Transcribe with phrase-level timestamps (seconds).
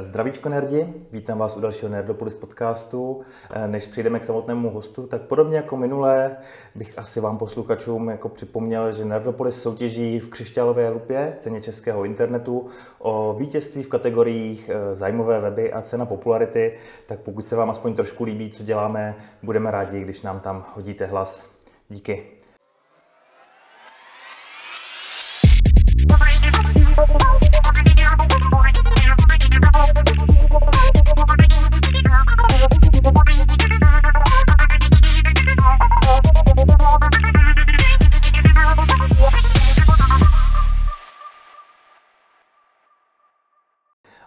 [0.00, 3.20] Zdravíčko nerdi, vítám vás u dalšího Nerdopolis podcastu.
[3.66, 6.36] Než přijdeme k samotnému hostu, tak podobně jako minulé
[6.74, 12.66] bych asi vám posluchačům jako připomněl, že Nerdopolis soutěží v křišťálové lupě ceně českého internetu
[12.98, 16.78] o vítězství v kategoriích eh, zájmové weby a cena popularity.
[17.06, 21.06] Tak pokud se vám aspoň trošku líbí, co děláme, budeme rádi, když nám tam hodíte
[21.06, 21.46] hlas.
[21.88, 22.41] Díky.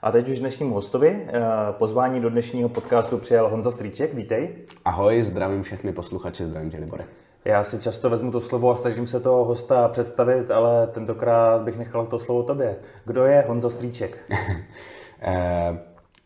[0.05, 1.27] A teď už dnešnímu hostovi.
[1.27, 1.41] Eh,
[1.71, 4.13] pozvání do dnešního podcastu přijal Honza Stříček.
[4.13, 4.55] Vítej.
[4.85, 7.03] Ahoj, zdravím všechny posluchače, zdravím tě, Libore.
[7.45, 11.77] Já si často vezmu to slovo a snažím se toho hosta představit, ale tentokrát bych
[11.77, 12.75] nechal to slovo tobě.
[13.05, 14.17] Kdo je Honza Stříček?
[15.21, 15.79] eh,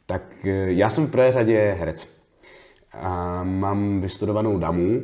[0.06, 2.22] tak eh, já jsem v prvé řadě herec.
[2.94, 5.02] A mám vystudovanou damu,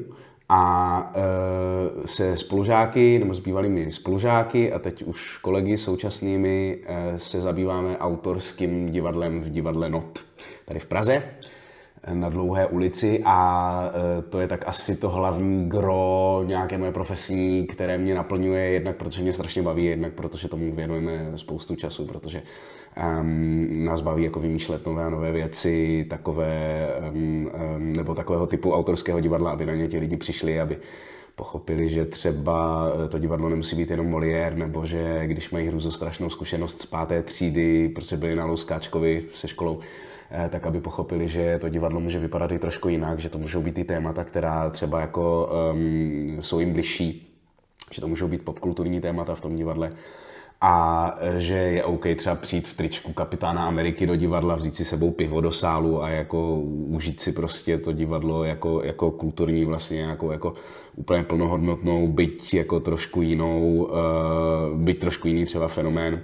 [0.50, 7.42] a e, se spolužáky, nebo s bývalými spolužáky a teď už kolegy současnými e, se
[7.42, 10.20] zabýváme autorským divadlem v divadle Not
[10.66, 11.24] tady v Praze
[12.14, 17.68] na dlouhé ulici a e, to je tak asi to hlavní gro nějaké moje profesní,
[17.68, 22.42] které mě naplňuje jednak protože mě strašně baví, jednak protože tomu věnujeme spoustu času, protože
[23.20, 28.74] um, nás baví jako vymýšlet nové a nové věci, takové, um, um, nebo takového typu
[28.74, 30.78] autorského divadla, aby na ně ti lidi přišli, aby
[31.36, 36.82] pochopili, že třeba to divadlo nemusí být jenom Molière, nebo že když mají strašnou zkušenost
[36.82, 39.80] z páté třídy, protože byli na Louskáčkovi se školou,
[40.50, 43.78] tak aby pochopili, že to divadlo může vypadat i trošku jinak, že to můžou být
[43.78, 47.38] i témata, která třeba jako um, jsou jim bližší,
[47.92, 49.92] že to můžou být popkulturní témata v tom divadle
[50.62, 54.86] a eh, že je OK třeba přijít v tričku kapitána Ameriky do divadla, vzít si
[54.86, 60.02] sebou pivo do sálu a jako užít si prostě to divadlo jako, jako kulturní vlastně
[60.02, 60.54] jako, jako
[60.96, 66.22] úplně plnohodnotnou, byť jako trošku jinou, uh, byť trošku jiný třeba fenomén,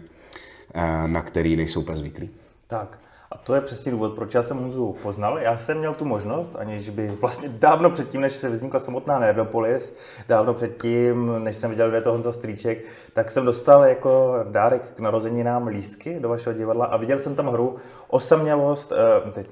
[1.08, 2.30] na který nejsou úplně zvyklí.
[2.68, 3.00] Tak,
[3.44, 5.40] to je přesně důvod, proč já jsem Honzu poznal.
[5.40, 9.94] Já jsem měl tu možnost, aniž by vlastně dávno předtím, než se vznikla samotná Nerdopolis,
[10.28, 14.82] dávno předtím, než jsem viděl, kde je to Honza Strýček, tak jsem dostal jako dárek
[14.96, 17.76] k narozeninám lístky do vašeho divadla a viděl jsem tam hru
[18.08, 19.48] Osamělost, uh, teď,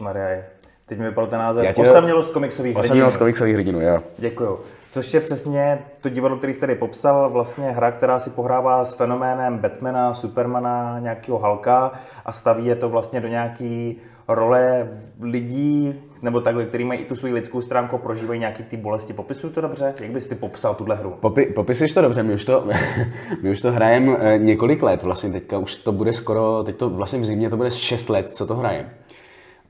[0.00, 0.42] Maria,
[0.86, 1.82] teď mi vypadl ten název, tě...
[1.82, 2.86] Osamělost komiksových hrdinů.
[2.86, 4.02] Osamělost komiksových hrdinů, jo.
[4.18, 4.60] Děkuju.
[4.90, 8.94] Což je přesně to divadlo, který jsi tady popsal, vlastně hra, která si pohrává s
[8.94, 11.92] fenoménem Batmana, Supermana, nějakého Halka
[12.24, 14.88] a staví je to vlastně do nějaký role
[15.20, 19.12] lidí, nebo takhle, který mají i tu svou lidskou stránku, prožívají nějaký ty bolesti.
[19.12, 19.94] Popisuju to dobře?
[20.00, 21.16] Jak bys ty popsal tuhle hru?
[21.20, 22.68] Popi, popisuješ to dobře, my už to,
[23.42, 26.90] my už to hrajeme eh, několik let, vlastně teďka už to bude skoro, teď to
[26.90, 28.94] vlastně v zimě to bude 6 let, co to hrajeme.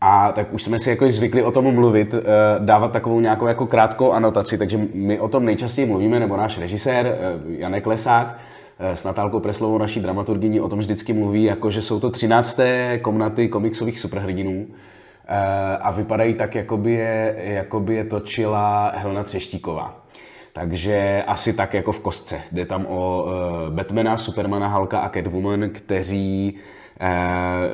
[0.09, 2.22] A tak už jsme si jako zvykli o tom mluvit, eh,
[2.59, 7.06] dávat takovou nějakou jako krátkou anotaci, takže my o tom nejčastěji mluvíme, nebo náš režisér
[7.06, 7.19] eh,
[7.49, 8.39] Janek Lesák,
[8.78, 12.61] eh, s Natálkou Preslovou, naší dramaturgyní, o tom vždycky mluví, jako že jsou to 13.
[13.03, 14.66] komnaty komiksových superhrdinů
[15.81, 20.05] a vypadají tak, jako by je, jako by je točila Helena Třeštíková.
[20.53, 22.41] Takže asi tak jako v kostce.
[22.53, 23.27] Jde tam o
[23.71, 26.59] Batmana, Supermana, Halka a Catwoman, kteří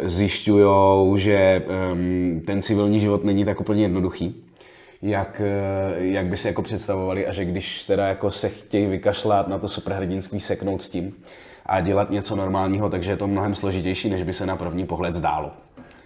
[0.02, 1.62] zjišťují, že
[2.46, 4.44] ten civilní život není tak úplně jednoduchý,
[5.02, 9.48] jak, eh, jak by se jako představovali a že když teda jako se chtějí vykašlat
[9.48, 11.14] na to superhrdinství, seknout s tím
[11.66, 15.14] a dělat něco normálního, takže je to mnohem složitější, než by se na první pohled
[15.14, 15.50] zdálo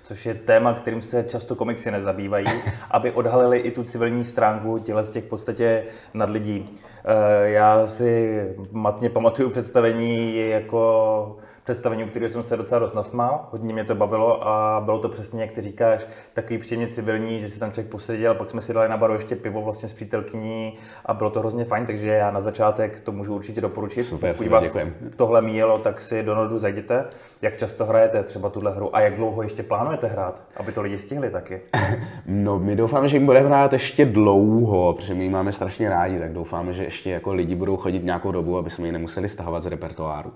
[0.06, 2.46] což je téma, kterým se často komiksy nezabývají,
[2.90, 5.84] aby odhalili i tu civilní stránku těle z těch v podstatě
[6.14, 6.64] nad lidí.
[7.08, 13.48] Eh, já si matně pamatuju představení jako představení, u kterého jsem se docela dost nasmál,
[13.50, 17.48] hodně mě to bavilo a bylo to přesně, jak ty říkáš, takový příjemně civilní, že
[17.48, 20.74] si tam člověk poseděl, pak jsme si dali na baru ještě pivo vlastně s přítelkyní
[21.06, 24.02] a bylo to hrozně fajn, takže já na začátek to můžu určitě doporučit.
[24.02, 24.94] Super, Pokud vás děkujem.
[25.16, 27.04] tohle míjelo, tak si do Nodu zajděte.
[27.42, 30.98] Jak často hrajete třeba tuhle hru a jak dlouho ještě plánujete hrát, aby to lidi
[30.98, 31.60] stihli taky?
[32.28, 36.32] No, my doufáme, že jim bude hrát ještě dlouho, protože my máme strašně rádi, tak
[36.32, 39.66] doufáme, že ještě jako lidi budou chodit nějakou dobu, aby jsme ji nemuseli stahovat z
[39.66, 40.32] repertoáru.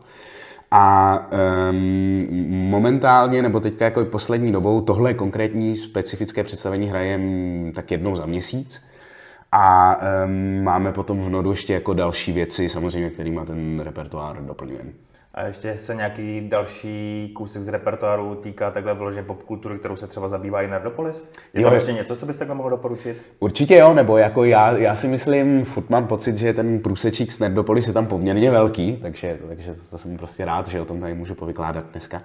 [0.70, 1.18] A
[1.70, 2.26] um,
[2.70, 8.86] momentálně, nebo teďka jako poslední dobou, tohle konkrétní specifické představení hrajem tak jednou za měsíc.
[9.52, 9.96] A
[10.26, 14.90] um, máme potom v nodu ještě jako další věci, samozřejmě, kterými ten repertoár doplňujeme.
[15.34, 20.28] A ještě se nějaký další kousek z repertoáru týká takhle vloženě popkultury, kterou se třeba
[20.28, 21.30] zabývá i Nerdopolis?
[21.54, 23.22] Je to ještě něco, co byste takhle mohl doporučit?
[23.38, 27.38] Určitě jo, nebo jako já, já si myslím, furt mám pocit, že ten průsečík z
[27.38, 31.14] Nerdopolis je tam poměrně velký, takže, takže to jsem prostě rád, že o tom tady
[31.14, 32.22] můžu povykládat dneska.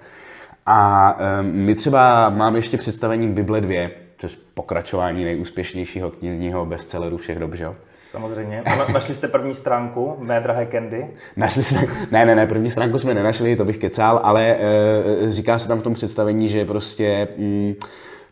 [0.66, 7.40] A um, my třeba máme ještě představení Bible 2, což pokračování nejúspěšnějšího knižního bestselleru všech
[7.40, 7.76] dob, že jo?
[8.16, 8.62] Samozřejmě.
[8.62, 11.08] A našli jste první stránku, mé drahé Candy?
[11.36, 11.82] Našli jsme,
[12.12, 15.80] ne, ne, ne, první stránku jsme nenašli, to bych kecal, ale e, říká se tam
[15.80, 17.28] v tom představení, že prostě...
[17.38, 17.74] Mm,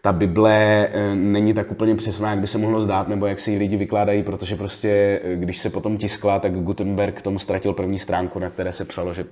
[0.06, 3.52] ta Bible eh, není tak úplně přesná, jak by se mohlo zdát, nebo jak si
[3.52, 8.00] ji lidi vykládají, protože prostě, eh, když se potom tiskla, tak Gutenberg tomu ztratil první
[8.00, 9.26] stránku, na které se psalo, že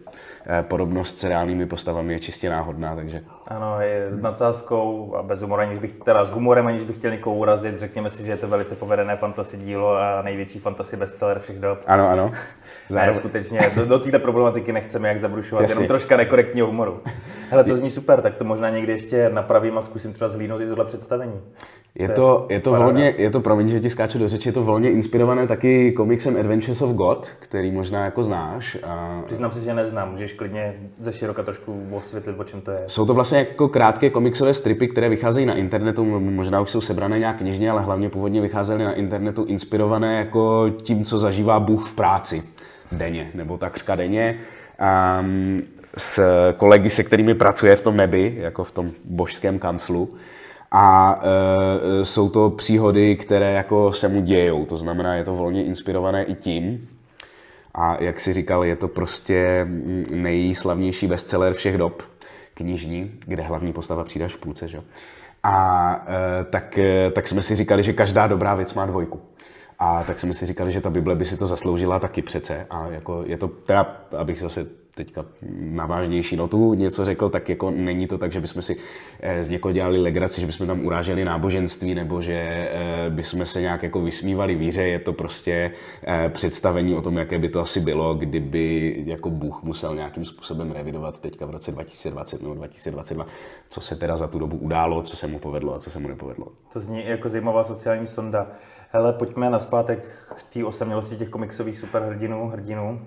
[0.46, 3.22] eh, podobnost s reálnými postavami je čistě náhodná, takže...
[3.48, 7.12] Ano, je s nadsázkou a bez humoru, aniž bych, teda s humorem, aniž bych chtěl
[7.12, 11.40] někoho urazit, řekněme si, že je to velice povedené fantasy dílo a největší fantasy bestseller
[11.40, 11.80] všech dob.
[11.88, 12.32] Ano, ano.
[12.90, 13.16] Zároveň...
[13.16, 15.76] Ne, skutečně, do, do této problematiky nechceme jak zabrušovat, Jasně.
[15.76, 17.02] jenom troška nekorektního humoru.
[17.52, 20.68] Hele, to zní super, tak to možná někdy ještě napravím a zkusím třeba zhlídnout i
[20.68, 21.34] tohle představení.
[21.96, 24.64] Je to, je to, volně, je to, promiň, že ti skáču do řeči, je to
[24.64, 28.78] volně inspirované taky komiksem Adventures of God, který možná jako znáš.
[28.84, 29.22] A...
[29.26, 32.84] Přiznám si, že neznám, můžeš klidně ze široka trošku osvětlit, o čem to je.
[32.88, 37.20] Jsou to vlastně jako krátké komiksové stripy, které vycházejí na internetu, možná už jsou sebrané
[37.20, 41.96] nějak knižně, ale hlavně původně vycházely na internetu inspirované jako tím, co zažívá Bůh v
[41.96, 42.44] práci
[42.92, 44.40] denně, nebo takřka denně.
[45.20, 45.62] Um,
[45.98, 46.24] s
[46.58, 50.14] kolegy, se kterými pracuje v tom nebi, jako v tom božském kanclu.
[50.72, 55.66] A e, jsou to příhody, které jako se mu dějou, to znamená, je to volně
[55.66, 56.88] inspirované i tím.
[57.76, 59.68] A jak si říkal, je to prostě
[60.12, 62.04] nejslavnější bestseller všech dob,
[62.54, 64.68] knižní, kde hlavní postava přijde až v půlce.
[64.68, 64.82] Že?
[65.44, 69.22] A e, tak, e, tak jsme si říkali, že každá dobrá věc má dvojku.
[69.80, 72.68] A tak jsme si říkali, že ta Bible by si to zasloužila taky přece.
[72.70, 75.26] A jako je to teda, abych zase teďka
[75.60, 78.78] na vážnější notu něco řekl, tak jako není to tak, že bychom si
[79.20, 83.62] eh, z někoho dělali legraci, že bychom tam uráželi náboženství nebo že eh, bychom se
[83.62, 84.84] nějak jako vysmívali víře.
[84.84, 85.72] Je to prostě
[86.08, 90.72] eh, představení o tom, jaké by to asi bylo, kdyby jako Bůh musel nějakým způsobem
[90.72, 93.26] revidovat teďka v roce 2020 nebo 2022,
[93.70, 96.08] co se teda za tu dobu událo, co se mu povedlo a co se mu
[96.08, 96.48] nepovedlo.
[96.74, 98.48] To zní jako zajímavá sociální sonda.
[98.90, 100.00] Hele, pojďme na zpátek
[100.36, 103.02] k té osamělosti těch komiksových superhrdinů, hrdinů.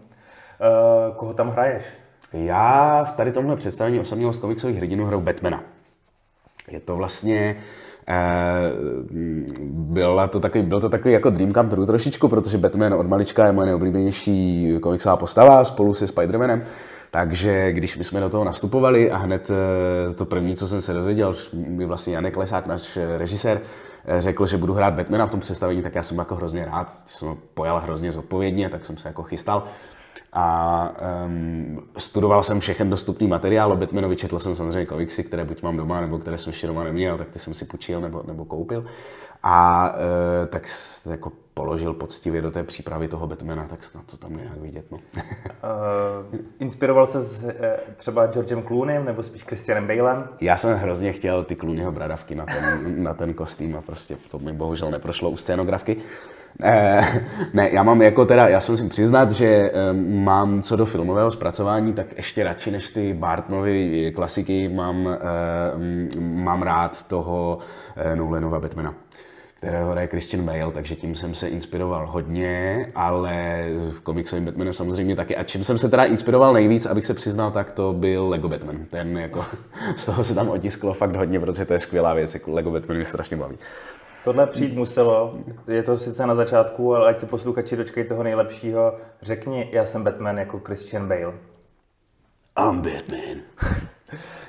[0.60, 1.84] Uh, koho tam hraješ?
[2.32, 5.62] Já v tady tomhle představení osamělost komiksových hrdinů hraju Batmana.
[6.70, 7.56] Je to vlastně
[8.08, 9.16] Uh,
[9.70, 13.46] byla to takový, byl to takový jako dream come true trošičku, protože Batman od malička
[13.46, 16.62] je moje nejoblíbenější komiksová postava spolu se Spider-Manem.
[17.10, 20.94] Takže když my jsme do toho nastupovali a hned eh, to první, co jsem se
[20.94, 23.60] dozvěděl, mi vlastně Janek Lesák, náš režisér,
[24.18, 27.36] řekl, že budu hrát Batmana v tom představení, tak já jsem jako hrozně rád, jsem
[27.54, 29.64] pojal hrozně zodpovědně, tak jsem se jako chystal
[30.34, 35.62] a um, studoval jsem všechen dostupný materiál o Batmanovi, četl jsem samozřejmě komiksy, které buď
[35.62, 38.44] mám doma, nebo které jsem ještě doma neměl, tak ty jsem si půjčil nebo, nebo
[38.44, 38.84] koupil.
[39.42, 40.66] A uh, tak
[41.10, 44.84] jako položil poctivě do té přípravy toho Batmana, tak snad to tam nějak vidět.
[44.90, 44.98] No.
[44.98, 47.50] uh, inspiroval se s, uh,
[47.96, 50.28] třeba Georgem Clooneym nebo spíš Christianem Balem?
[50.40, 54.38] Já jsem hrozně chtěl ty Clooneyho bradavky na ten, na ten kostým a prostě to
[54.38, 55.96] mi bohužel neprošlo u scénografky.
[56.62, 57.22] Eh,
[57.52, 61.30] ne, já mám jako teda, já jsem si přiznat, že eh, mám co do filmového
[61.30, 67.58] zpracování, tak ještě radši než ty Bartnovy klasiky mám, eh, mám rád toho
[68.14, 68.94] Nolanova Batmana
[69.64, 73.64] kterého hraje Christian Bale, takže tím jsem se inspiroval hodně, ale
[74.02, 75.36] komiksovým Batmanem samozřejmě taky.
[75.36, 78.84] A čím jsem se teda inspiroval nejvíc, abych se přiznal, tak to byl Lego Batman.
[78.90, 79.44] Ten jako,
[79.96, 82.96] z toho se tam otisklo fakt hodně, protože to je skvělá věc, jako Lego Batman
[82.96, 83.56] mě strašně baví.
[84.24, 85.34] Tohle přijít muselo,
[85.66, 88.94] je to sice na začátku, ale ať si posluchači dočkají toho nejlepšího.
[89.22, 91.34] Řekni, já jsem Batman jako Christian Bale.
[92.68, 93.42] I'm Batman.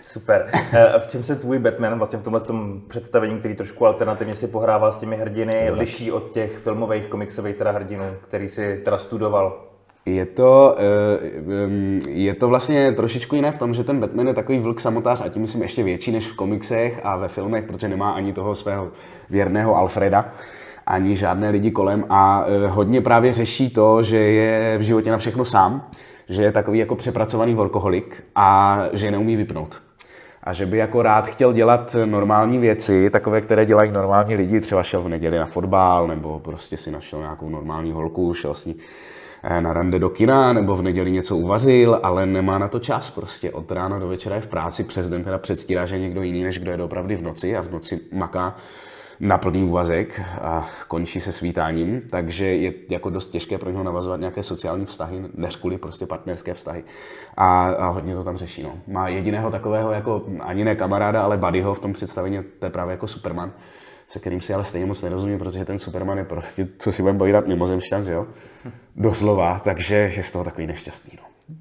[0.05, 0.51] Super.
[0.53, 4.47] Eh, v čem se tvůj Batman vlastně v tomhle tom představení, který trošku alternativně si
[4.47, 9.74] pohrával s těmi hrdiny, liší od těch filmových, komiksových teda hrdinů, který si teda studoval?
[10.05, 14.59] Je to, eh, je to vlastně trošičku jiné v tom, že ten Batman je takový
[14.59, 18.11] vlk samotář a tím myslím ještě větší než v komiksech a ve filmech, protože nemá
[18.11, 18.91] ani toho svého
[19.29, 20.31] věrného Alfreda
[20.87, 25.17] ani žádné lidi kolem a eh, hodně právě řeší to, že je v životě na
[25.17, 25.89] všechno sám,
[26.29, 29.81] že je takový jako přepracovaný workoholik a že neumí vypnout.
[30.43, 34.83] A že by jako rád chtěl dělat normální věci, takové, které dělají normální lidi, třeba
[34.83, 38.75] šel v neděli na fotbal, nebo prostě si našel nějakou normální holku, šel s ní
[39.59, 43.51] na rande do kina nebo v neděli něco uvařil, ale nemá na to čas prostě.
[43.51, 46.59] Od rána do večera je v práci, přes den teda předstírá, že někdo jiný, než
[46.59, 48.55] kdo je opravdu v noci a v noci maká
[49.19, 54.19] na plný úvazek a končí se svítáním, takže je jako dost těžké pro něho navazovat
[54.19, 56.83] nějaké sociální vztahy, než kvůli prostě partnerské vztahy.
[57.37, 58.63] A, a hodně to tam řeší.
[58.63, 58.73] No.
[58.87, 62.91] Má jediného takového jako ani ne kamaráda, ale buddyho v tom představení, to je právě
[62.91, 63.51] jako Superman
[64.07, 67.19] se kterým si ale stejně moc nerozumím, protože ten Superman je prostě, co si budeme
[67.19, 68.27] povídat, mimozemšťan, že jo?
[68.95, 71.55] Doslova, takže je z toho takový nešťastný, no.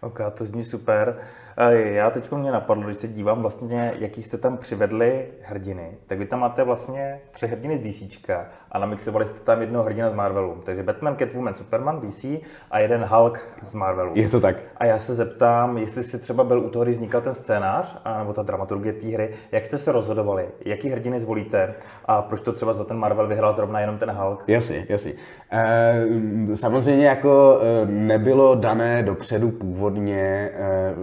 [0.00, 1.20] Ok, to zní super.
[1.68, 6.26] Já teď mě napadlo, když se dívám vlastně, jaký jste tam přivedli hrdiny, tak vy
[6.26, 8.30] tam máte vlastně tři hrdiny z DC
[8.72, 10.62] a namixovali jste tam jednoho hrdina z Marvelu.
[10.64, 12.24] Takže Batman, Catwoman, Superman, DC
[12.70, 14.12] a jeden Hulk z Marvelu.
[14.14, 14.56] Je to tak.
[14.76, 18.32] A já se zeptám, jestli si třeba byl u toho, když vznikal ten scénář, nebo
[18.32, 21.74] ta dramaturgie té hry, jak jste se rozhodovali, jaký hrdiny zvolíte
[22.04, 24.44] a proč to třeba za ten Marvel vyhrál zrovna jenom ten Hulk?
[24.46, 25.12] Jasně, jasně.
[25.52, 26.06] E,
[26.54, 30.94] samozřejmě jako eh, nebylo dané dopředu původně, e,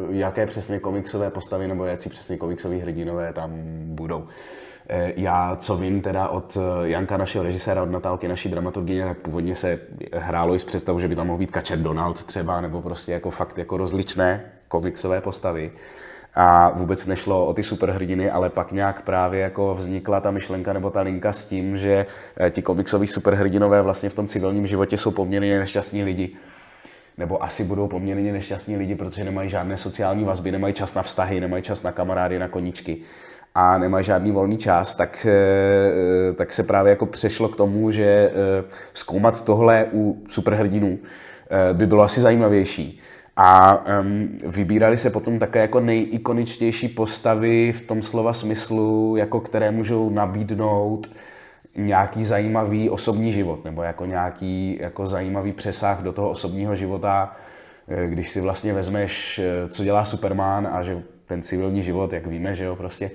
[0.48, 3.52] přesně komiksové postavy nebo jaký přesně komiksoví hrdinové tam
[3.86, 4.28] budou.
[4.90, 9.18] Eh, já, co vím teda od eh, Janka, našeho režiséra, od Natálky, naší dramaturgyně, tak
[9.18, 9.80] původně se
[10.14, 13.30] hrálo i s představou, že by tam mohl být Kačer Donald třeba, nebo prostě jako
[13.30, 15.72] fakt jako rozličné komiksové postavy.
[16.36, 20.90] A vůbec nešlo o ty superhrdiny, ale pak nějak právě jako vznikla ta myšlenka nebo
[20.90, 22.06] ta linka s tím, že
[22.40, 26.36] eh, ti komiksoví superhrdinové vlastně v tom civilním životě jsou poměrně nešťastní lidi
[27.18, 31.40] nebo asi budou poměrně nešťastní lidi, protože nemají žádné sociální vazby, nemají čas na vztahy,
[31.40, 32.98] nemají čas na kamarády, na koníčky
[33.56, 38.04] a nemá žádný volný čas, tak, eh, tak se právě jako přešlo k tomu, že
[38.04, 38.32] eh,
[38.94, 43.00] zkoumat tohle u superhrdinů eh, by bylo asi zajímavější.
[43.40, 49.72] A um, vybírali se potom také jako nejikoničtější postavy v tom slova smyslu, jako které
[49.72, 51.10] můžou nabídnout
[51.78, 57.36] nějaký zajímavý osobní život, nebo jako nějaký jako zajímavý přesah do toho osobního života,
[58.08, 62.66] když si vlastně vezmeš, co dělá Superman a že ten civilní život, jak víme, že
[62.66, 63.12] jo, prostě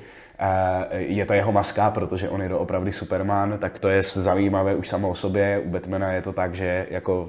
[0.90, 5.08] je to jeho maska, protože on je opravdu Superman, tak to je zajímavé už samo
[5.08, 5.62] o sobě.
[5.64, 7.28] U Batmana je to tak, že jako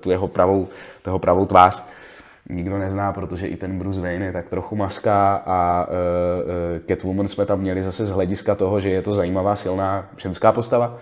[0.00, 0.68] tu jeho pravou,
[1.02, 1.82] toho pravou tvář
[2.48, 5.94] nikdo nezná, protože i ten Bruce Wayne je tak trochu maska a uh,
[6.88, 10.96] Catwoman jsme tam měli zase z hlediska toho, že je to zajímavá, silná ženská postava,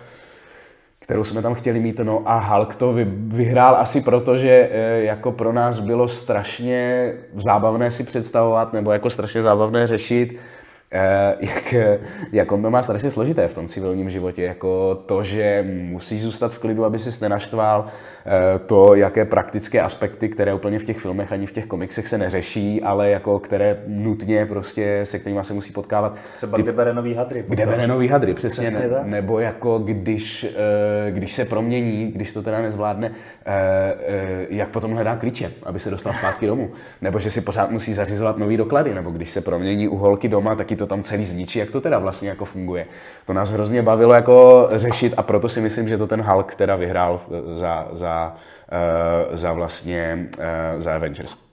[0.99, 1.99] kterou jsme tam chtěli mít.
[1.99, 8.03] No a Hulk to vyhrál asi proto, že jako pro nás bylo strašně zábavné si
[8.03, 10.37] představovat, nebo jako strašně zábavné řešit,
[11.39, 11.73] jak,
[12.31, 14.43] jak on to má strašně složité v tom civilním životě.
[14.43, 20.29] Jako to, že musíš zůstat v klidu, aby si nenaštval, eh, to, jaké praktické aspekty,
[20.29, 24.45] které úplně v těch filmech ani v těch komiksech se neřeší, ale jako které nutně
[24.45, 26.15] prostě se kterými se musí potkávat.
[26.33, 27.45] Třeba Ty, kde bere nový hadry.
[27.47, 28.67] Kde bere nový hadry, přesně.
[28.67, 33.11] přesně ne, nebo jako když, eh, když se promění, když to teda nezvládne,
[34.49, 36.69] jak potom hledá klíče, aby se dostal zpátky domů.
[37.01, 40.55] Nebo že si pořád musí zařizovat nový doklady, nebo když se promění u holky doma,
[40.55, 42.85] taky to tam celý zničí, jak to teda vlastně jako funguje.
[43.25, 46.75] To nás hrozně bavilo jako řešit a proto si myslím, že to ten Hulk teda
[46.75, 47.21] vyhrál
[47.53, 48.35] za, za,
[49.29, 50.29] uh, za vlastně
[50.75, 51.47] uh, za Avengers.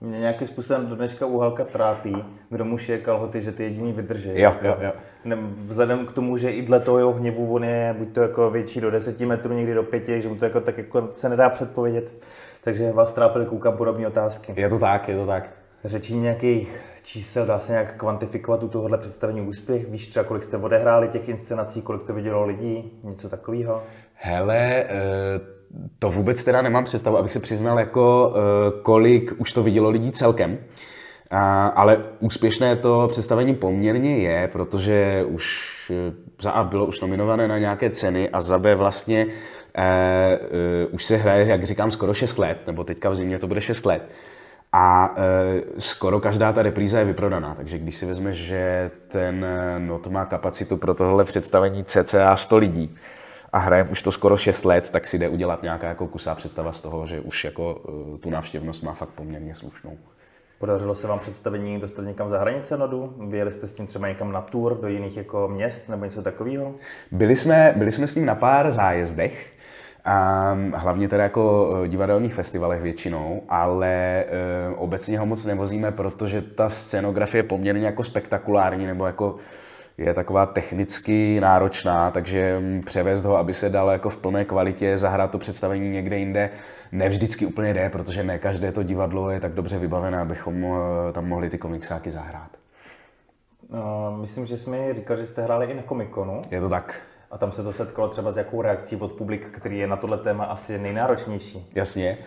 [0.00, 3.92] Mě nějakým způsobem do dneška u Halka trápí, kdo mu šije kalhoty, že ty jediný
[3.92, 4.30] vydrží.
[4.34, 4.92] Jo, jo, jo.
[5.54, 8.80] Vzhledem k tomu, že i dle toho jeho hněvu on je buď to jako větší
[8.80, 12.12] do 10 metrů, někdy do 5, že mu to jako tak jako se nedá předpovědět.
[12.64, 14.54] Takže vás trápily koukám podobné otázky.
[14.56, 15.50] Je to tak, je to tak.
[15.84, 19.88] Řečí nějakých čísel, dá se nějak kvantifikovat u tohohle představení úspěch?
[19.88, 23.82] Víš třeba, kolik jste odehráli těch inscenací, kolik to vidělo lidí, něco takového?
[24.14, 25.40] Hele, eh,
[25.98, 30.12] to vůbec teda nemám představu, abych se přiznal, jako eh, kolik už to vidělo lidí
[30.12, 30.58] celkem.
[31.74, 37.58] Ale úspěšné to představení poměrně je, protože už eh, za A bylo už nominované na
[37.58, 39.26] nějaké ceny a za B vlastně
[39.74, 43.60] eh, už se hraje, jak říkám, skoro 6 let, nebo teďka v zimě to bude
[43.60, 44.02] 6 let.
[44.78, 49.46] A e, skoro každá ta repríza je vyprodaná, takže když si vezmeš, že ten
[49.78, 52.96] not má kapacitu pro tohle představení cca 100 lidí
[53.52, 56.72] a hraje už to skoro 6 let, tak si jde udělat nějaká jako kusá představa
[56.72, 57.80] z toho, že už jako
[58.14, 59.98] e, tu návštěvnost má fakt poměrně slušnou.
[60.58, 63.14] Podařilo se vám představení dostat někam za hranice nodu?
[63.28, 66.74] Vyjeli jste s tím třeba někam na tour do jiných jako měst nebo něco takového?
[67.10, 69.55] Byli jsme, byli jsme s ním na pár zájezdech,
[70.06, 74.24] a hlavně teda jako eh, divadelních festivalech většinou, ale e,
[74.76, 79.34] obecně ho moc nevozíme, protože ta scenografie je poměrně jako spektakulární, nebo jako
[79.98, 84.98] je taková technicky náročná, takže mm, převést ho, aby se dal jako v plné kvalitě
[84.98, 86.50] zahrát to představení někde jinde,
[86.92, 91.28] nevždycky úplně jde, protože ne každé to divadlo je tak dobře vybavené, abychom eh, tam
[91.28, 92.50] mohli ty komiksáky zahrát.
[93.68, 96.42] Uh, myslím, že jsme říkali, že jste hráli i na komikonu.
[96.50, 97.00] Je to tak.
[97.30, 100.18] A tam se to setkalo třeba s jakou reakcí od publika, který je na tohle
[100.18, 101.70] téma asi nejnáročnější.
[101.74, 102.18] Jasně.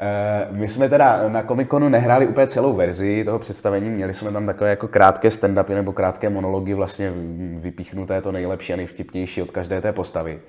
[0.00, 4.46] Eh, my jsme teda na Comic-Conu nehráli úplně celou verzi toho představení, měli jsme tam
[4.46, 7.12] takové jako krátké stand-upy nebo krátké monology, vlastně
[7.56, 10.40] vypíchnuté to nejlepší a nejvtipnější od každé té postavy.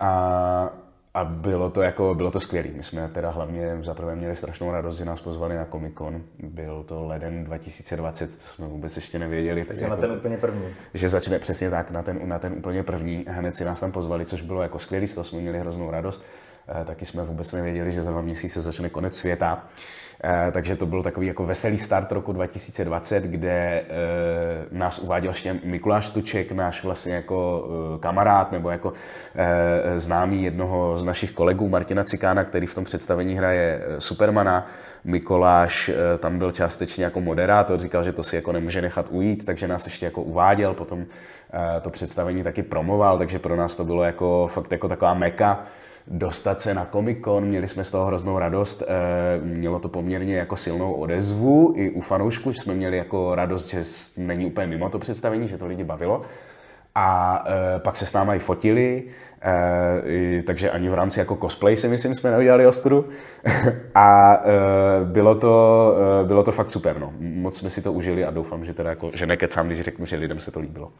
[0.00, 0.70] A
[1.16, 2.68] a bylo to jako, bylo to skvělé.
[2.76, 6.22] My jsme teda hlavně zaprvé měli strašnou radost, že nás pozvali na Comic Con.
[6.38, 9.64] Byl to leden 2020, to jsme vůbec ještě nevěděli.
[9.64, 10.66] Takže jako, na ten úplně první.
[10.94, 13.24] Že začne přesně tak, na ten, na ten úplně první.
[13.28, 16.26] Hned si nás tam pozvali, což bylo jako skvělé, z toho jsme měli hroznou radost.
[16.84, 19.64] taky jsme vůbec nevěděli, že za dva měsíce začne konec světa.
[20.24, 23.84] Eh, takže to byl takový jako veselý start roku 2020, kde eh,
[24.70, 28.92] nás uváděl ještě Mikuláš Tuček, náš vlastně jako eh, kamarád nebo jako
[29.94, 34.66] známý jednoho z našich kolegů Martina Cikána, který v tom představení hraje Supermana.
[35.04, 39.68] Mikoláš tam byl částečně jako moderátor, říkal, že to si jako nemůže nechat ujít, takže
[39.68, 41.06] nás ještě jako uváděl, potom
[41.82, 45.64] to představení taky promoval, takže pro nás to bylo jako fakt jako taková meka
[46.06, 50.36] dostat se na Comic Con, měli jsme z toho hroznou radost, eh, mělo to poměrně
[50.36, 53.82] jako silnou odezvu i u fanoušků, jsme měli jako radost, že
[54.16, 56.22] není úplně mimo to představení, že to lidi bavilo.
[56.98, 57.44] A
[57.76, 59.04] e, pak se s námi i fotili,
[59.42, 63.08] e, takže ani v rámci jako cosplay si myslím jsme neudělali ostudu.
[63.94, 64.36] a
[65.04, 65.94] bylo, to,
[66.24, 67.12] bylo to fakt super, no.
[67.20, 70.16] Moc jsme si to užili a doufám, že teda jako, že nekecám, když řeknu, že
[70.16, 70.92] lidem se to líbilo.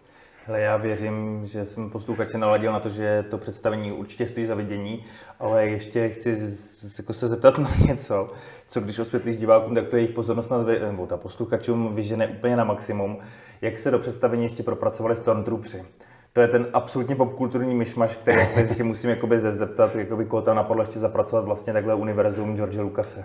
[0.48, 4.54] Hele, já věřím, že jsem posluchače naladil na to, že to představení určitě stojí za
[4.54, 5.04] vidění,
[5.38, 6.56] ale ještě chci
[6.98, 8.26] jako se zeptat na něco,
[8.68, 12.64] co když osvětlíš divákům, tak to jejich pozornost na, nebo ta posluchačům vyžene úplně na
[12.64, 13.18] maximum.
[13.60, 15.84] Jak se do představení ještě propracovali Stormtroopři?
[16.32, 20.56] To je ten absolutně popkulturní myšmaš, který se ještě musím jakoby zeptat, jakoby koho tam
[20.56, 23.24] napadlo ještě zapracovat vlastně takhle univerzum George Lucase.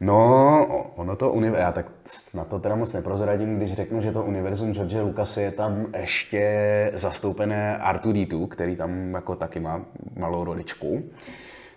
[0.00, 1.92] No, ono to univerzum, já tak
[2.34, 6.90] na to teda moc neprozradím, když řeknu, že to univerzum George Lucas je tam ještě
[6.94, 9.84] zastoupené R2D2, který tam jako taky má
[10.18, 11.02] malou roličku.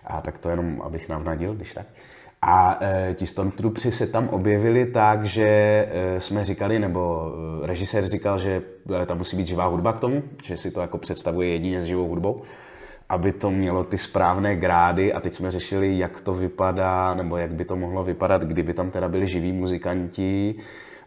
[0.06, 1.86] A tak to jenom, abych navnadil, když tak.
[2.42, 7.32] A e, ti Stormtroopři se tam objevili tak, že e, jsme říkali, nebo
[7.64, 8.62] e, režisér říkal, že
[9.02, 11.86] e, tam musí být živá hudba k tomu, že si to jako představuje jedině s
[11.86, 12.42] živou hudbou
[13.14, 17.54] aby to mělo ty správné grády a teď jsme řešili, jak to vypadá, nebo jak
[17.54, 20.56] by to mohlo vypadat, kdyby tam teda byli živí muzikanti,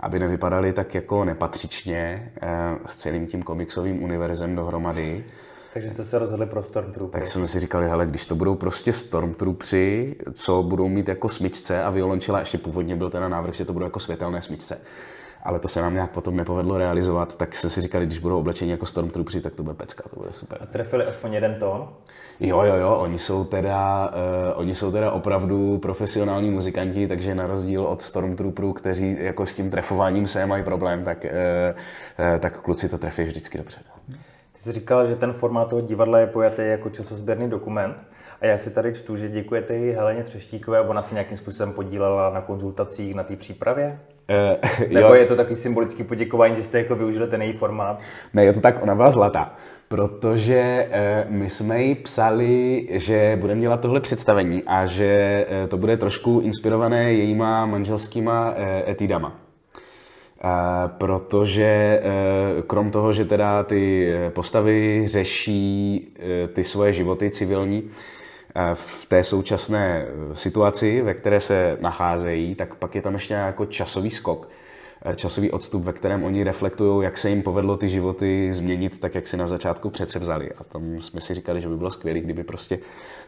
[0.00, 2.48] aby nevypadali tak jako nepatřičně eh,
[2.86, 5.24] s celým tím komiksovým univerzem dohromady.
[5.72, 7.20] Takže jste se rozhodli pro Stormtrooper.
[7.20, 11.82] Tak jsme si říkali, hele, když to budou prostě Stormtroopři, co budou mít jako smyčce
[11.82, 14.80] a violončela, ještě původně byl ten návrh, že to budou jako světelné smyčce
[15.46, 18.70] ale to se nám nějak potom nepovedlo realizovat, tak se si říkali, když budou oblečeni
[18.70, 20.58] jako Stormtroopři, tak to bude pecka, to bude super.
[20.60, 21.88] A trefili aspoň jeden tón?
[22.40, 27.46] Jo, jo, jo, oni jsou teda, uh, oni jsou teda opravdu profesionální muzikanti, takže na
[27.46, 31.30] rozdíl od Stormtrooperů, kteří jako s tím trefováním se mají problém, tak, uh,
[32.34, 33.78] uh, tak kluci to trefí vždycky dobře.
[34.52, 38.04] Ty jsi říkal, že ten formát toho divadla je pojatý jako časozběrný dokument.
[38.40, 42.30] A já si tady čtu, že děkujete i Heleně Třeštíkové, ona se nějakým způsobem podílela
[42.30, 43.98] na konzultacích na té přípravě?
[44.30, 45.14] Uh, Nebo jo.
[45.14, 48.00] je to takový symbolický poděkování, že jste jako využili ten její formát?
[48.34, 49.54] Ne, je to tak, ona byla zlatá.
[49.88, 55.76] Protože uh, my jsme jí psali, že budeme dělat tohle představení a že uh, to
[55.76, 58.56] bude trošku inspirované jejíma manželskýma uh,
[58.90, 59.28] etidama.
[60.44, 60.50] Uh,
[60.98, 67.90] protože uh, krom toho, že teda ty postavy řeší uh, ty svoje životy civilní,
[68.74, 74.10] v té současné situaci, ve které se nacházejí, tak pak je tam ještě jako časový
[74.10, 74.48] skok,
[75.04, 79.14] eh, časový odstup, ve kterém oni reflektují, jak se jim povedlo ty životy změnit tak,
[79.14, 80.50] jak si na začátku přece vzali.
[80.52, 82.78] A tam jsme si říkali, že by bylo skvělé, kdyby prostě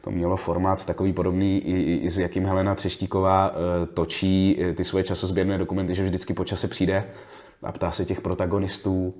[0.04, 3.56] to mělo formát takový podobný, i, i, i s jakým Helena Třeštíková uh,
[3.94, 7.04] točí eh, ty svoje časozběrné dokumenty, že vždycky po čase přijde
[7.62, 9.14] a ptá se těch protagonistů,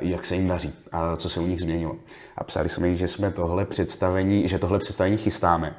[0.00, 1.96] jak se jim daří a co se u nich změnilo.
[2.36, 5.76] A psali jsme jim, že jsme tohle představení, že tohle představení chystáme.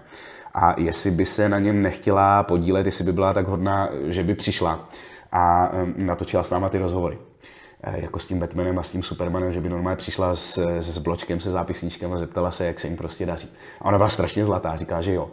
[0.54, 4.36] A jestli by se na něm nechtěla podílet, jestli by byla tak hodná, že by
[4.36, 4.89] přišla
[5.32, 7.17] a natočila s náma ty rozhovory
[7.84, 10.97] e, jako s tím Batmanem a s tím Supermanem, že by normálně přišla s, s
[10.97, 13.49] bločkem, se zápisníčkem a zeptala se, jak se jim prostě daří.
[13.82, 15.32] A ona byla strašně zlatá, říká, že jo.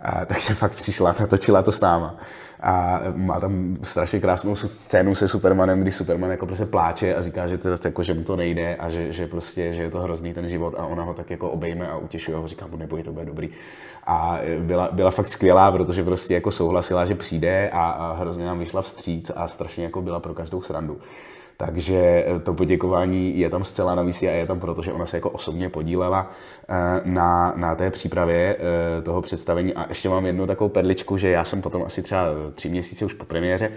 [0.00, 2.16] A, takže fakt přišla, natočila to s náma.
[2.60, 7.48] A má tam strašně krásnou scénu se Supermanem, kdy Superman jako prostě pláče a říká,
[7.48, 10.34] že, to, jako, že mu to nejde a že, že, prostě, že je to hrozný
[10.34, 13.12] ten život a ona ho tak jako obejme a utěšuje ho, říká mu neboj, to
[13.12, 13.50] bude dobrý.
[14.06, 18.58] A byla, byla fakt skvělá, protože prostě jako souhlasila, že přijde a, a hrozně nám
[18.58, 21.00] vyšla vstříc a strašně jako byla pro každou srandu.
[21.56, 25.06] Takže eh, to poděkování je tam zcela na místě a je tam proto, že ona
[25.06, 26.30] se jako osobně podílela
[26.68, 28.56] eh, na, na té přípravě
[28.98, 29.74] eh, toho představení.
[29.74, 33.12] A ještě mám jednu takovou perličku, že já jsem potom asi třeba tři měsíce už
[33.12, 33.72] po premiéře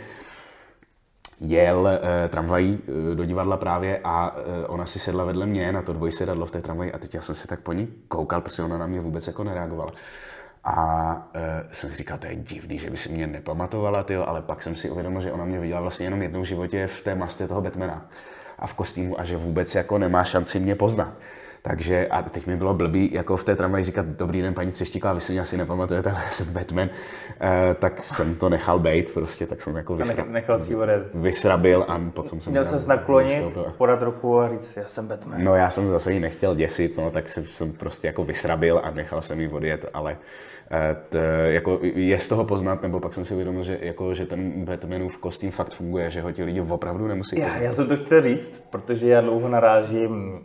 [1.41, 1.89] jel
[2.29, 2.79] tramvají
[3.13, 4.35] do divadla právě a
[4.67, 7.35] ona si sedla vedle mě na to dvojsedadlo v té tramvaji a teď já jsem
[7.35, 9.91] si tak po ní koukal, protože ona na mě vůbec jako nereagovala.
[10.69, 14.41] A e, jsem si říkal, to je divný, že by si mě nepamatovala, tyjo, ale
[14.41, 17.15] pak jsem si uvědomil, že ona mě viděla vlastně jenom jednou v životě v té
[17.15, 18.05] masce toho Batmana
[18.59, 21.13] a v kostýmu a že vůbec jako nemá šanci mě poznat.
[21.61, 25.13] Takže a teď mi bylo blbý, jako v té tramvaji říkat, dobrý den, paní Třeštíková,
[25.13, 26.89] vy si mě asi nepamatujete, ale jsem Batman,
[27.41, 30.25] e, tak jsem to nechal bejt prostě, tak jsem jako vysra...
[30.29, 30.75] nechal si
[31.13, 32.51] vysrabil a potom jsem...
[32.51, 33.43] Měl se naklonit,
[33.77, 35.43] podat ruku a říct, já jsem Batman.
[35.43, 38.91] No já jsem zase ji nechtěl děsit, no, tak jsem, jsem prostě jako vysrabil a
[38.91, 40.17] nechal jsem ji odjet, ale
[40.71, 41.17] Eh, t,
[41.51, 45.17] jako je z toho poznat, nebo pak jsem si uvědomil, že, jako, že ten Batmanův
[45.17, 48.61] kostým fakt funguje, že ho ti lidi opravdu nemusí já, já jsem to chtěl říct,
[48.69, 50.39] protože já dlouho narážím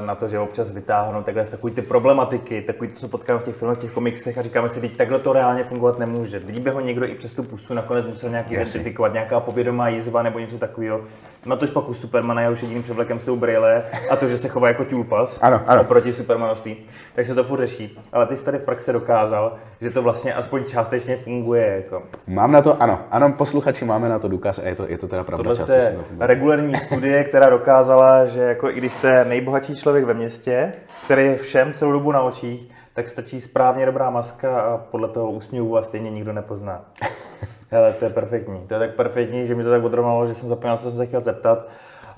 [0.00, 3.54] na to, že občas vytáhnou takhle takový ty problematiky, takový to, co potkáme v těch
[3.54, 6.40] filmech, v těch komiksech a říkáme si, teď takhle to reálně fungovat nemůže.
[6.40, 10.22] Když by ho někdo i přes tu pusu nakonec musel nějak identifikovat, nějaká povědomá jízva
[10.22, 11.00] nebo něco takového.
[11.46, 14.48] Na to pak u Supermana já už jediným převlekem jsou brýle a to, že se
[14.48, 15.82] chová jako tulpas ano, ano.
[15.82, 16.76] oproti Supermanovství,
[17.14, 17.98] tak se to furt řeší.
[18.12, 21.66] Ale ty jsi tady v praxi dokázal, že to vlastně aspoň částečně funguje.
[21.76, 22.02] Jako.
[22.26, 25.08] Mám na to, ano, ano, posluchači, máme na to důkaz a je to, je to
[25.08, 25.54] teda pravda.
[25.54, 30.72] Tohle je regulární studie, která dokázala, že jako i když jste nejbohatší člověk ve městě,
[31.04, 35.30] který je všem celou dobu na očích, tak stačí správně dobrá maska a podle toho
[35.30, 36.84] úsměvu a stejně nikdo nepozná.
[37.70, 38.60] Hele, to je perfektní.
[38.66, 41.06] To je tak perfektní, že mi to tak odrovnalo, že jsem zapomněl, co jsem se
[41.06, 41.68] chtěl zeptat.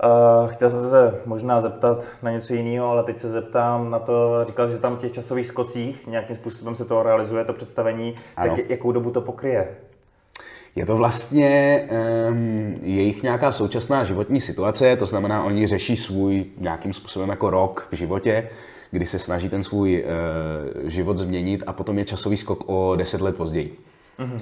[0.03, 4.45] Uh, chtěl jsem se možná zeptat na něco jiného, ale teď se zeptám na to,
[4.45, 8.15] říkal jsi, že tam v těch časových skocích nějakým způsobem se to realizuje, to představení,
[8.37, 8.55] ano.
[8.55, 9.75] tak jakou dobu to pokryje?
[10.75, 11.81] Je to vlastně
[12.29, 17.87] um, jejich nějaká současná životní situace, to znamená, oni řeší svůj nějakým způsobem jako rok
[17.91, 18.49] v životě,
[18.91, 23.21] kdy se snaží ten svůj uh, život změnit a potom je časový skok o deset
[23.21, 23.77] let později,
[24.19, 24.41] mm-hmm.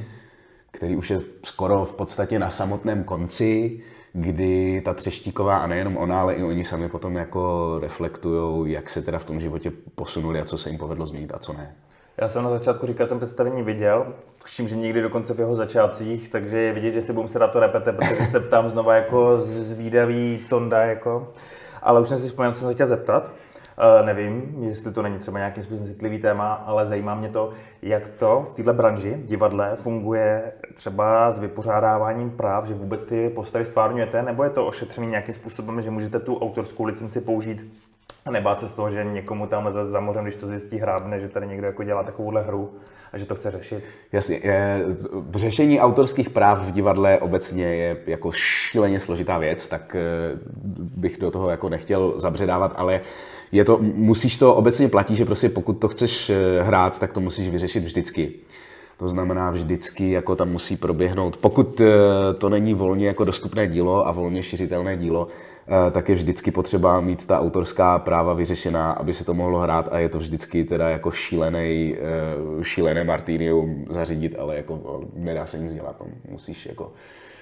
[0.71, 3.81] který už je skoro v podstatě na samotném konci,
[4.13, 9.01] kdy ta Třeštíková a nejenom ona, ale i oni sami potom jako reflektují, jak se
[9.01, 11.75] teda v tom životě posunuli a co se jim povedlo změnit a co ne.
[12.17, 16.29] Já jsem na začátku říkal, jsem představení viděl, tuším, že někdy dokonce v jeho začátcích,
[16.29, 19.39] takže je vidět, že si budu se na to repete, protože se ptám znova jako
[19.39, 21.33] zvídavý tonda, jako.
[21.81, 23.31] Ale už jsem si vzpomněl, co jsem se chtěl zeptat.
[23.77, 28.09] Uh, nevím, jestli to není třeba nějakým způsobem citlivý téma, ale zajímá mě to, jak
[28.09, 34.23] to v této branži, divadle, funguje třeba s vypořádáváním práv, že vůbec ty postavy stvárňujete,
[34.23, 37.73] nebo je to ošetřený nějakým způsobem, že můžete tu autorskou licenci použít
[38.25, 41.19] a nebát se z toho, že někomu tam za, za mořem, když to zjistí, hrábne,
[41.19, 42.71] že tady někdo jako dělá takovouhle hru
[43.13, 43.83] a že to chce řešit.
[44.11, 44.85] Jasně, je,
[45.35, 50.39] řešení autorských práv v divadle obecně je jako šíleně složitá věc, tak eh,
[50.95, 53.01] bych do toho jako nechtěl zabředávat, ale
[53.51, 57.19] je to, musíš to obecně platí, že prostě pokud to chceš eh, hrát, tak to
[57.19, 58.33] musíš vyřešit vždycky.
[58.97, 61.93] To znamená vždycky, jako tam musí proběhnout, pokud eh,
[62.37, 65.27] to není volně jako dostupné dílo a volně šiřitelné dílo,
[65.91, 69.99] tak je vždycky potřeba mít ta autorská práva vyřešená, aby se to mohlo hrát a
[69.99, 75.73] je to vždycky teda jako šílený, eh, šílené martyrium zařídit, ale jako nedá se nic
[75.73, 76.05] dělat, no.
[76.29, 76.93] musíš, jako,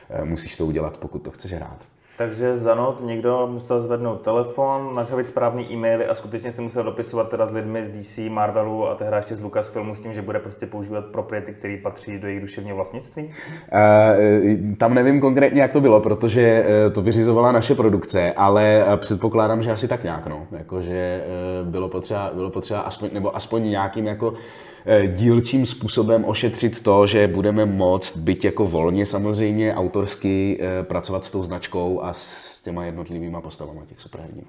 [0.09, 1.85] eh, musíš to udělat, pokud to chceš hrát.
[2.19, 7.29] Takže za not někdo musel zvednout telefon, nažavit správný e-maily a skutečně se musel dopisovat
[7.29, 10.39] teda s lidmi z DC, Marvelu a tehdy ještě z Lucasfilmu s tím, že bude
[10.39, 13.23] prostě používat propriety, které patří do jejich duševního vlastnictví?
[13.23, 19.61] Uh, tam nevím konkrétně, jak to bylo, protože uh, to vyřizovala naše produkce, ale předpokládám,
[19.61, 20.47] že asi tak nějak, no.
[20.51, 21.23] Jako, že
[21.63, 24.68] bylo potřeba, bylo potřeba aspoň, nebo aspoň nějakým jako Eh,
[25.07, 31.31] dílčím způsobem ošetřit to, že budeme moct, byť jako volně samozřejmě, autorsky eh, pracovat s
[31.31, 34.47] tou značkou a s těma jednotlivýma postavama těch superhrdinů.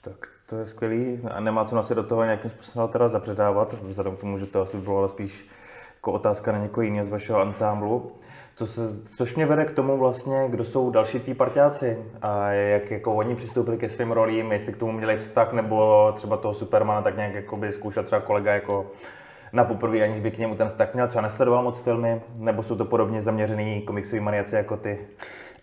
[0.00, 4.16] Tak to je skvělý a nemá co nás do toho nějakým způsobem teda zapředávat, vzhledem
[4.16, 5.46] k tomu, že to asi bylo spíš
[5.94, 8.12] jako otázka na někoho jiného z vašeho ansámblu.
[8.58, 8.80] Co se,
[9.16, 13.34] což mě vede k tomu vlastně, kdo jsou další tví partiáci a jak jako oni
[13.34, 17.34] přistoupili ke svým rolím, jestli k tomu měli vztah, nebo třeba toho Supermana tak nějak
[17.34, 18.86] jako by zkoušel třeba kolega jako
[19.52, 22.76] na poprvé, aniž by k němu ten vztah měl, třeba nesledoval moc filmy, nebo jsou
[22.76, 24.98] to podobně zaměřený komiksový maniaci jako ty?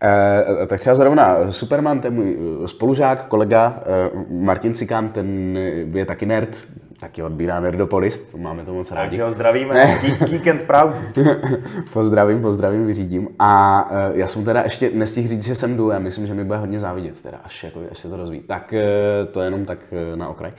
[0.03, 5.57] Eh, tak třeba zrovna Superman, ten můj spolužák, kolega eh, Martin Cikán, ten
[5.93, 6.67] je taky nerd,
[7.03, 9.09] taky odbírá Nerdopolis, máme to moc rádi.
[9.09, 11.01] Takže ho zdravíme, Geek and Proud.
[11.93, 13.27] pozdravím, pozdravím, vyřídím.
[13.39, 16.43] A uh, já jsem teda ještě nestihl říct, že jsem jdu, já myslím, že mi
[16.43, 18.43] bude hodně závidět, teda, až, jako, až se to rozvíjí.
[18.43, 20.51] Tak uh, to je jenom tak uh, na okraj.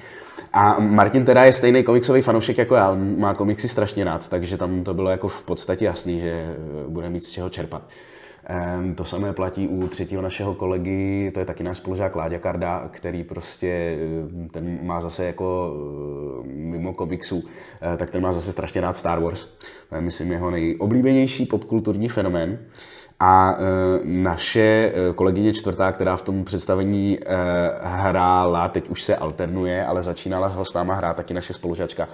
[0.53, 4.85] A Martin teda je stejný komiksový fanoušek jako já, má komiksy strašně rád, takže tam
[4.85, 6.55] to bylo jako v podstatě jasný, že
[6.89, 7.83] bude mít z čeho čerpat.
[8.95, 13.25] To samé platí u třetího našeho kolegy, to je taky náš spolužák Láďa Karda, který
[13.25, 13.99] prostě,
[14.53, 15.75] ten má zase jako
[16.45, 17.45] mimo komiksu,
[17.97, 19.45] tak ten má zase strašně rád Star Wars.
[19.89, 22.59] To je, myslím, jeho nejoblíbenější popkulturní fenomén.
[23.21, 23.59] A
[24.05, 27.19] naše kolegyně čtvrtá, která v tom představení
[27.83, 32.09] hrála, teď už se alternuje, ale začínala ho s náma hrát taky naše spolužačka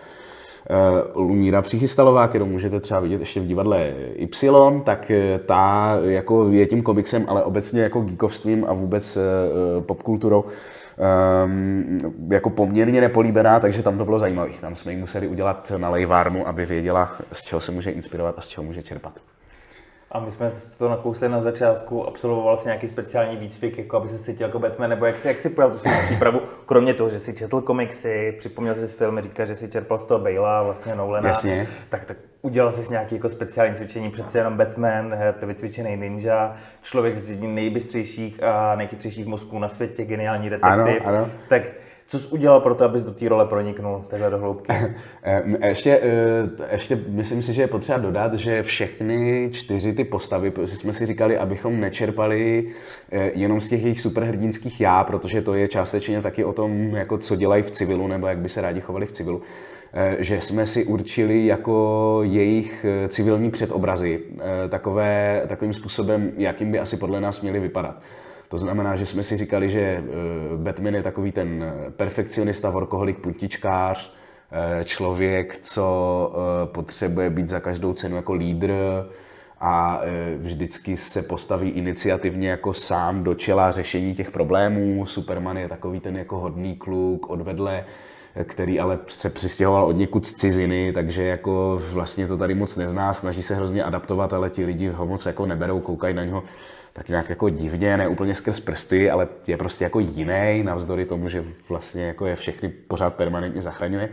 [1.14, 5.12] Lumíra Přichystalová, kterou můžete třeba vidět ještě v divadle Y, tak
[5.46, 9.18] ta jako je tím komiksem, ale obecně jako geekovstvím a vůbec
[9.80, 10.44] popkulturou
[11.44, 11.98] um,
[12.32, 14.50] jako poměrně nepolíbená, takže tam to bylo zajímavé.
[14.60, 18.40] Tam jsme ji museli udělat na lejvárnu, aby věděla, z čeho se může inspirovat a
[18.40, 19.12] z čeho může čerpat.
[20.12, 24.18] A my jsme to nakousli na začátku, absolvoval jsi nějaký speciální výcvik, jako aby se
[24.18, 27.20] cítil jako Batman, nebo jak jsi, jak jsi pojal tu svou přípravu, kromě toho, že
[27.20, 30.94] jsi četl komiksy, připomněl jsi z filmy, říká, že jsi čerpal z toho Bale'a, vlastně
[30.94, 31.68] Nolana, Jasně.
[31.88, 36.56] tak, tak udělal jsi nějaký jako speciální cvičení, přece jenom Batman, eh, to vycvičený ninja,
[36.82, 41.06] člověk z nejbystřejších a nejchytřejších mozků na světě, geniální detektiv.
[41.06, 41.30] Ano, ano.
[41.48, 41.62] Tak
[42.10, 44.72] co jsi udělal pro to, abys do té role proniknul takhle do hloubky?
[45.66, 50.92] ještě, eh, ještě myslím si, že je potřeba dodat, že všechny čtyři ty postavy, jsme
[50.92, 52.68] si říkali, abychom nečerpali
[53.12, 57.18] eh, jenom z těch jejich superhrdinských já, protože to je částečně taky o tom, jako
[57.18, 59.42] co dělají v civilu, nebo jak by se rádi chovali v civilu
[59.92, 64.22] eh, že jsme si určili jako jejich civilní předobrazy
[64.68, 68.02] takové, takovým způsobem, jakým by asi podle nás měli vypadat.
[68.50, 70.02] To znamená, že jsme si říkali, že eh,
[70.56, 74.14] Batman je takový ten eh, perfekcionista, workoholik, puntičkář,
[74.52, 76.32] eh, člověk, co
[76.64, 78.72] potřebuje být za každou cenu jako lídr
[79.60, 80.00] a
[80.38, 85.06] vždycky se postaví iniciativně jako sám do čela řešení těch problémů.
[85.06, 87.84] Superman je takový ten jako hodný kluk odvedle,
[88.44, 93.12] který ale se přistěhoval od někud z ciziny, takže jako vlastně to tady moc nezná,
[93.12, 96.42] snaží se hrozně adaptovat, ale ti lidi ho moc jako neberou, koukají na něho
[96.92, 101.28] tak nějak jako divně, ne úplně skrz prsty, ale je prostě jako jiný, navzdory tomu,
[101.28, 104.08] že vlastně jako je všechny pořád permanentně zachraňuje.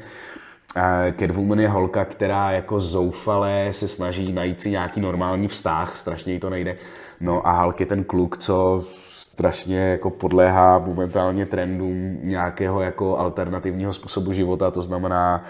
[1.20, 6.40] Catwoman je holka, která jako zoufale se snaží najít si nějaký normální vztah, strašně jí
[6.40, 6.78] to nejde.
[7.20, 13.94] No a Hulk je ten kluk, co strašně jako podléhá momentálně trendům nějakého jako alternativního
[13.94, 15.46] způsobu života, to znamená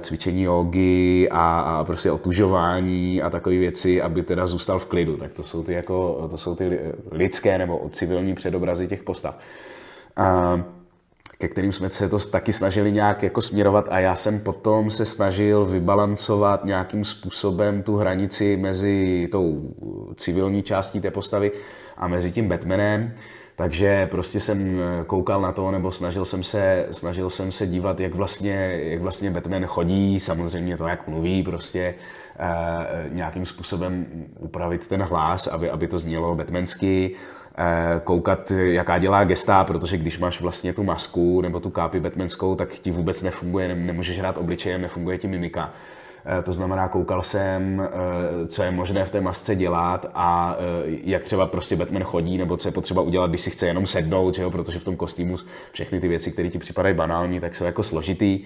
[0.00, 5.16] cvičení jogy a, a prostě otužování a takové věci, aby teda zůstal v klidu.
[5.16, 6.78] Tak to jsou ty, jako, to jsou ty
[7.10, 9.38] lidské nebo civilní předobrazy těch postav.
[10.16, 10.60] A,
[11.38, 15.04] ke kterým jsme se to taky snažili nějak jako směrovat a já jsem potom se
[15.06, 19.74] snažil vybalancovat nějakým způsobem tu hranici mezi tou
[20.16, 21.52] civilní částí té postavy
[21.96, 23.14] a mezi tím Batmanem.
[23.56, 28.00] Takže prostě jsem eh, koukal na to, nebo snažil jsem se, snažil jsem se dívat,
[28.00, 31.94] jak vlastně, jak vlastně Batman chodí, samozřejmě to, jak mluví, prostě
[32.38, 34.06] eh, nějakým způsobem
[34.38, 37.14] upravit ten hlas, aby, aby to znělo batmansky,
[37.58, 42.54] eh, koukat, jaká dělá gesta, protože když máš vlastně tu masku nebo tu kápi batmanskou,
[42.54, 45.72] tak ti vůbec nefunguje, nemůžeš hrát obličejem, nefunguje ti mimika.
[46.24, 50.98] Eh, to znamená, koukal jsem, eh, co je možné v té masce dělat a eh,
[51.04, 54.34] jak třeba prostě Batman chodí, nebo co je potřeba udělat, když si chce jenom sednout,
[54.34, 54.50] že jo?
[54.50, 55.36] protože v tom kostýmu
[55.72, 58.40] všechny ty věci, které ti připadají banální, tak jsou jako složitý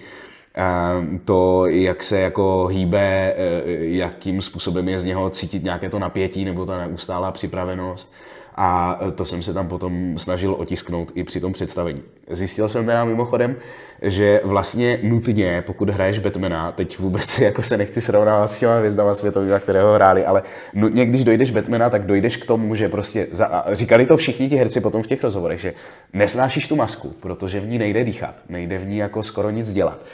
[1.25, 3.35] to, jak se jako hýbe,
[3.79, 8.13] jakým způsobem je z něho cítit nějaké to napětí nebo ta neustálá připravenost
[8.59, 12.01] a to jsem se tam potom snažil otisknout i při tom představení.
[12.29, 13.55] Zjistil jsem teda mimochodem,
[14.01, 19.15] že vlastně nutně, pokud hraješ Batmana, teď vůbec jako se nechci srovnávat s těma hvězdama
[19.15, 20.43] světovými, které ho hráli, ale
[20.73, 24.55] nutně, když dojdeš Batmana, tak dojdeš k tomu, že prostě, za, říkali to všichni ti
[24.55, 25.73] herci potom v těch rozhovorech, že
[26.13, 30.05] nesnášíš tu masku, protože v ní nejde dýchat, nejde v ní jako skoro nic dělat.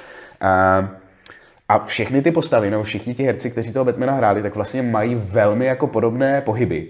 [0.42, 0.90] A,
[1.70, 5.16] a všechny ty postavy, nebo všichni ti herci, kteří toho Batmana hráli, tak vlastně mají
[5.16, 6.88] velmi jako podobné pohyby.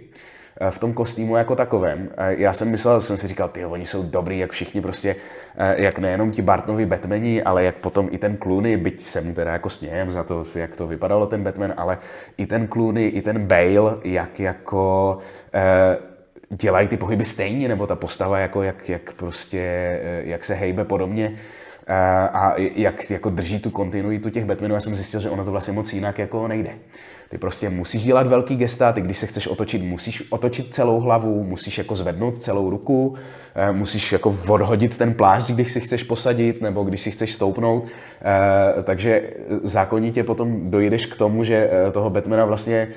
[0.62, 2.10] Eh, v tom kostýmu jako takovém.
[2.18, 5.16] Eh, já jsem myslel, jsem si říkal, ty oni jsou dobrý, jak všichni prostě,
[5.58, 9.52] eh, jak nejenom ti Bartnovi Batmani, ale jak potom i ten Clooney, byť jsem teda
[9.52, 11.98] jako smějem za to, jak to vypadalo ten Batman, ale
[12.38, 15.18] i ten Clooney, i ten Bale, jak jako
[16.50, 21.36] dělají ty pohyby stejně, nebo ta postava, jako jak, jak prostě, jak se hejbe podobně
[22.34, 25.74] a jak jako drží tu kontinuitu těch Batmanů, já jsem zjistil, že ono to vlastně
[25.74, 26.70] moc jinak jako nejde.
[27.34, 31.44] Ty prostě musíš dělat velký gesta, ty když se chceš otočit, musíš otočit celou hlavu,
[31.44, 33.16] musíš jako zvednout celou ruku,
[33.56, 37.84] eh, musíš jako odhodit ten plášť, když si chceš posadit, nebo když si chceš stoupnout.
[38.22, 39.30] Eh, takže
[39.64, 42.88] zákonitě potom dojdeš k tomu, že eh, toho Batmana vlastně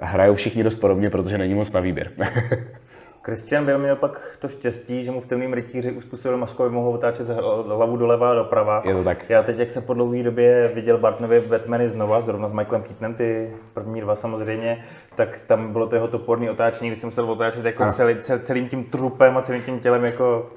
[0.00, 2.10] hrajou všichni dost podobně, protože není moc na výběr.
[3.24, 6.88] Christian Bale měl pak to štěstí, že mu v temném rytíři uspůsobil masku, aby mohl
[6.88, 7.28] otáčet
[7.66, 8.82] hlavu doleva a doprava.
[8.84, 9.30] Je to tak.
[9.30, 13.14] Já teď, jak jsem po dlouhé době viděl Bartnovi Batmany znova, zrovna s Michaelem Keatonem,
[13.14, 14.84] ty první dva samozřejmě,
[15.14, 18.84] tak tam bylo to jeho toporné otáčení, kdy jsem musel otáčet jako celý, celým tím
[18.84, 20.50] trupem a celým tím tělem jako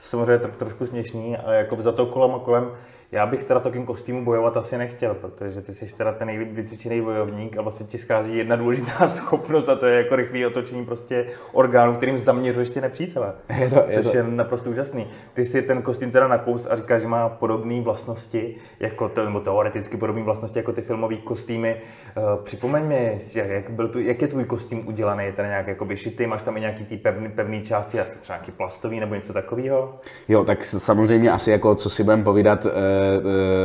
[0.00, 2.70] samozřejmě tro, trošku směšný, ale jako za to kolem a kolem
[3.14, 6.52] já bych teda v takovém kostýmu bojovat asi nechtěl, protože ty jsi teda ten nejlíp
[6.52, 10.84] vycvičený bojovník a vlastně ti schází jedna důležitá schopnost a to je jako rychlé otočení
[10.84, 13.32] prostě orgánu, kterým zaměřuješ ty nepřítele.
[13.58, 14.16] Je to, je což to.
[14.16, 15.06] je naprosto úžasný.
[15.34, 19.40] Ty si ten kostým teda nakous a říkáš, že má podobné vlastnosti, jako to, nebo
[19.40, 21.76] teoreticky podobné vlastnosti jako ty filmové kostýmy.
[22.16, 25.96] Uh, připomeň mi, jak, byl tu, jak je tvůj kostým udělaný, je ten nějak jakoby
[25.96, 29.32] šitý, máš tam i nějaký ty pevný, pevný části, asi třeba nějaký plastový nebo něco
[29.32, 29.98] takového?
[30.28, 33.03] Jo, tak samozřejmě asi jako co si budeme povídat, eh, Eh,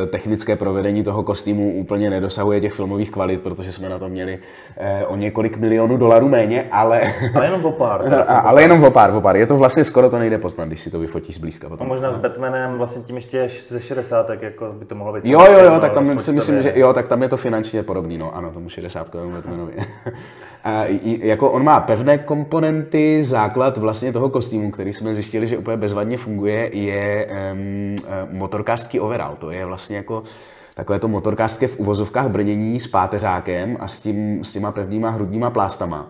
[0.08, 4.40] technické provedení toho kostýmu úplně nedosahuje těch filmových kvalit, protože jsme na to měli
[4.78, 7.02] eh, o několik milionů dolarů méně, ale...
[7.36, 8.14] Ale jenom o pár.
[8.28, 9.38] Ale jenom o pár, o pár.
[9.38, 11.70] Je to vlastně skoro to nejde poznat, když si to vyfotíš zblízka.
[11.70, 11.88] Potom.
[11.88, 15.26] A možná s Batmanem vlastně tím ještě ze 60, tak jako by to mohlo být.
[15.26, 18.18] Jo, jo, jo, tak tam si myslím, že jo, tak tam je to finančně podobný,
[18.18, 19.74] no ano, tomu 60 Batmanovi.
[20.64, 25.78] A jako on má pevné komponenty, základ vlastně toho kostýmu, který jsme zjistili, že úplně
[25.78, 27.96] bezvadně funguje, je um,
[28.32, 29.36] motorkářský overall.
[29.36, 30.24] To je vlastně jako
[30.76, 35.50] takové to motorkářské v uvozovkách brnění s páteřákem a s, tím, s těma pevnýma hrudníma
[35.50, 36.08] plástama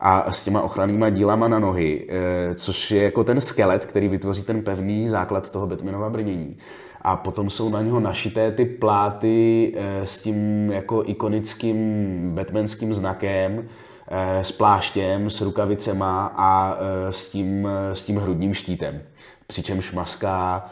[0.00, 4.42] a s těma ochrannýma dílama na nohy, eh, což je jako ten skelet, který vytvoří
[4.42, 6.56] ten pevný základ toho Batmanova brnění
[7.02, 13.68] a potom jsou na něho našité ty pláty eh, s tím jako ikonickým batmanským znakem,
[14.08, 19.02] eh, s pláštěm, s rukavicema a eh, s tím, s tím hrudním štítem.
[19.46, 20.70] Přičemž maska,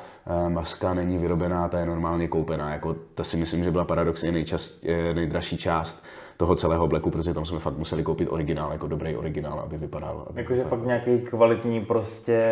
[0.48, 2.72] maska není vyrobená, ta je normálně koupená.
[2.72, 4.84] Jako, ta si myslím, že byla paradoxně nejčast,
[5.14, 9.60] nejdražší část toho celého bleku, protože tam jsme fakt museli koupit originál, jako dobrý originál,
[9.60, 10.26] aby vypadal.
[10.30, 12.42] Aby Jakože fakt nějaký kvalitní prostě,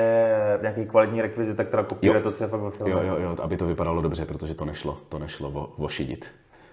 [0.62, 2.92] nějaký kvalitní rekvizit, tak teda kopíruje to, co je fakt ve filmu.
[2.92, 6.26] Jo, jo, jo, aby to vypadalo dobře, protože to nešlo, to nešlo ošidit.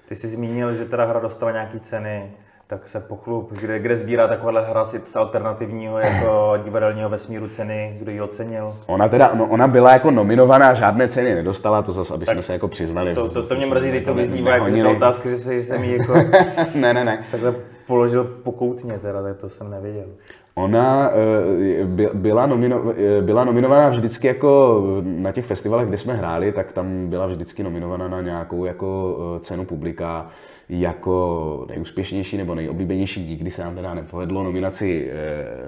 [0.08, 2.32] Ty jsi zmínil, že teda hra dostala nějaký ceny
[2.72, 8.12] tak se pochlup, kde, kde sbírá takovéhle hra z alternativního jako divadelního vesmíru ceny, kdo
[8.12, 8.76] ji ocenil?
[8.88, 12.42] Ona teda, no, ona byla jako nominovaná, žádné ceny nedostala, to zase, aby tak jsme
[12.42, 13.16] se jako přiznali.
[13.16, 15.64] To, to, to, to mě mrzí, teď to vyznívá jako ta otázka, že, se, že
[15.64, 16.14] jsem jí jako
[16.76, 17.26] ne, ne, ne.
[17.32, 17.56] takhle
[17.88, 20.08] položil pokoutně, teda, tak to jsem nevěděl.
[20.56, 26.52] Ona eh, byla, nomino, eh, byla nominovaná vždycky jako na těch festivalech, kde jsme hráli,
[26.52, 30.28] tak tam byla vždycky nominovaná na nějakou jako eh, cenu publika
[30.70, 33.30] jako nejúspěšnější nebo nejoblíbenější.
[33.30, 35.12] Nikdy se nám teda nepovedlo nominaci,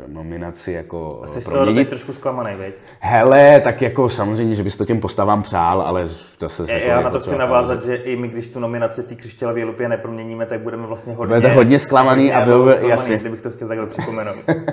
[0.08, 2.74] nominaci jako Asi z toho teď trošku zklamaný, veď?
[3.00, 6.72] Hele, tak jako samozřejmě, že bys to těm postavám přál, ale to se...
[6.72, 9.64] Já, já na to chci navázat, že i my, když tu nominaci v té křišťálové
[9.64, 11.36] lupě neproměníme, tak budeme vlastně hodně...
[11.36, 13.18] Budete hodně zklamaný a byl, jasně.
[13.18, 14.38] Kdybych to chtěl takhle připomenout.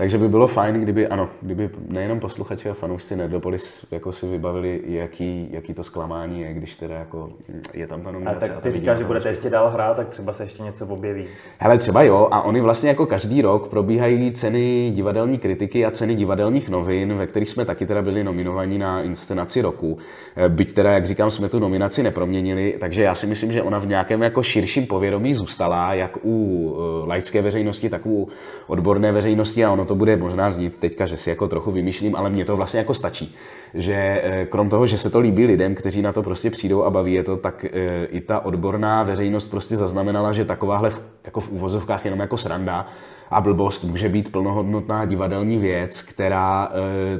[0.00, 4.80] Takže by bylo fajn, kdyby, ano, kdyby nejenom posluchači a fanoušci Nerdopolis jako si vybavili,
[4.86, 7.30] jaký, jaký to zklamání je, když teda jako
[7.74, 8.50] je tam ta nominace.
[8.50, 10.86] A tak ty a říkáš, že budete ještě dál hrát, tak třeba se ještě něco
[10.86, 11.24] objeví.
[11.58, 16.14] Hele, třeba jo, a oni vlastně jako každý rok probíhají ceny divadelní kritiky a ceny
[16.14, 19.98] divadelních novin, ve kterých jsme taky teda byli nominovaní na inscenaci roku.
[20.36, 23.78] Eh, byť teda, jak říkám, jsme tu nominaci neproměnili, takže já si myslím, že ona
[23.78, 28.28] v nějakém jako širším povědomí zůstala, jak u eh, laické veřejnosti, tak u
[28.66, 32.30] odborné veřejnosti a ono to bude možná znít teďka, že si jako trochu vymýšlím, ale
[32.30, 33.34] mně to vlastně jako stačí.
[33.74, 36.90] Že eh, krom toho, že se to líbí lidem, kteří na to prostě přijdou a
[36.90, 40.90] baví je to, tak eh, i ta odborná veřejnost prostě zaznamenala, že takováhle
[41.24, 42.86] jako v úvozovkách jenom jako sranda
[43.30, 46.68] a blbost může být plnohodnotná divadelní věc, která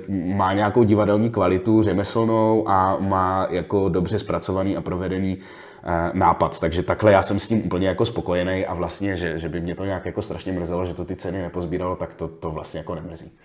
[0.08, 5.69] e, má nějakou divadelní kvalitu řemeslnou a má jako dobře zpracovaný a provedený Eh,
[6.12, 6.60] nápad.
[6.60, 9.74] Takže takhle já jsem s tím úplně jako spokojený a vlastně, že, že by mě
[9.74, 12.94] to nějak jako strašně mrzelo, že to ty ceny nepozbíralo, tak to, to vlastně jako
[12.94, 13.38] nemrzí.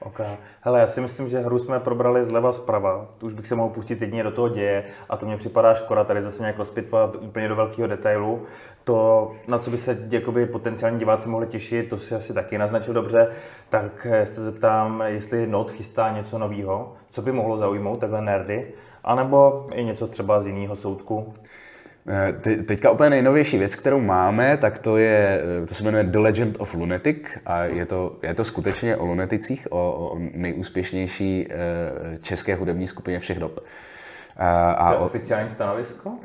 [0.00, 0.20] Ok.
[0.60, 3.06] Hele, já si myslím, že hru jsme probrali zleva zprava.
[3.18, 6.04] Tu už bych se mohl pustit jedině do toho děje a to mě připadá škoda
[6.04, 8.42] tady zase nějak rozpitvat úplně do velkého detailu.
[8.84, 12.94] To, na co by se jakoby, potenciální diváci mohli těšit, to si asi taky naznačil
[12.94, 13.28] dobře,
[13.68, 18.72] tak se zeptám, jestli Not chystá něco nového, co by mohlo zaujmout takhle nerdy,
[19.04, 21.34] anebo i něco třeba z jiného soudku.
[22.08, 26.04] Eh, te, teďka úplně nejnovější věc, kterou máme, tak to je, eh, to se jmenuje
[26.04, 31.48] The Legend of Lunatic a je to, je to skutečně o luneticích, o, o nejúspěšnější
[31.50, 33.60] eh, české hudební skupině všech dob.
[34.36, 36.10] A, a to je oficiální stanovisko?
[36.10, 36.16] Uh,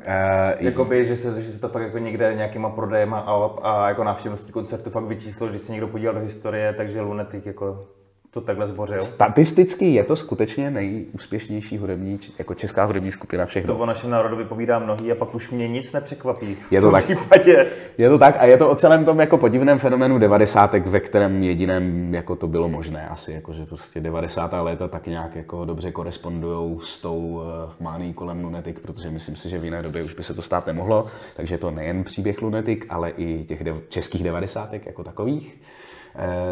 [0.58, 4.52] Jakoby, že se, že se to fakt jako někde nějakýma prodejema a, a jako návštěvností
[4.52, 7.86] koncertu fakt vyčíslilo, když se někdo podíval do historie, takže Lunatic jako
[8.30, 9.00] to takhle zbořil?
[9.00, 13.64] Statisticky je to skutečně nejúspěšnější hudební, jako česká hudební skupina všech.
[13.64, 16.56] To o našem národu vypovídá mnohý a pak už mě nic nepřekvapí.
[16.70, 17.04] Je to tak.
[17.04, 17.66] Případě.
[17.98, 21.42] Je to tak a je to o celém tom jako podivném fenoménu devadesátek, ve kterém
[21.42, 24.52] jediném jako to bylo možné asi, jako že prostě 90.
[24.52, 27.42] léta tak nějak jako dobře korespondují s tou
[27.80, 30.66] uh, kolem Lunetik, protože myslím si, že v jiné době už by se to stát
[30.66, 35.60] nemohlo, takže to nejen příběh Lunetik, ale i těch de- českých devadesátek jako takových.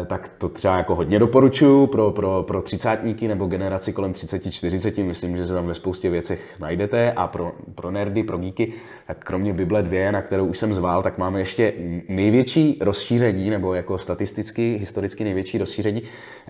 [0.05, 5.03] Tak to třeba jako hodně doporučuju pro, pro, pro třicátníky nebo generaci kolem 30-40.
[5.03, 8.73] Myslím, že se tam ve spoustě věcech najdete a pro, pro nerdy, pro geeky,
[9.07, 11.73] tak kromě Bible 2, na kterou už jsem zval, tak máme ještě
[12.09, 16.01] největší rozšíření, nebo jako statisticky, historicky největší rozšíření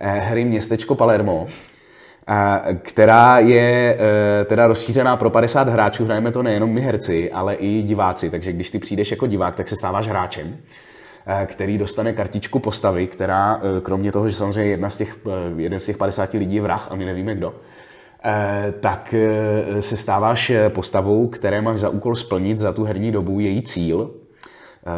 [0.02, 1.48] hry Městečko Palermo,
[2.82, 3.98] která je
[4.46, 6.06] teda rozšířená pro 50 hráčů.
[6.06, 8.30] Hrajeme to nejenom my herci, ale i diváci.
[8.30, 10.58] Takže když ty přijdeš jako divák, tak se stáváš hráčem
[11.46, 15.18] který dostane kartičku postavy, která e, kromě toho, že samozřejmě jedna z těch,
[15.58, 17.56] jeden z těch 50 lidí je vrah a my nevíme kdo,
[18.80, 19.16] tak
[19.80, 24.12] se stáváš postavou, které máš za úkol splnit za tu herní dobu její cíl,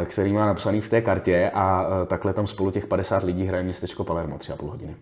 [0.05, 4.03] který má napsaný v té kartě a takhle tam spolu těch 50 lidí hraje městečko
[4.03, 4.95] Palermo, tři a půl hodiny.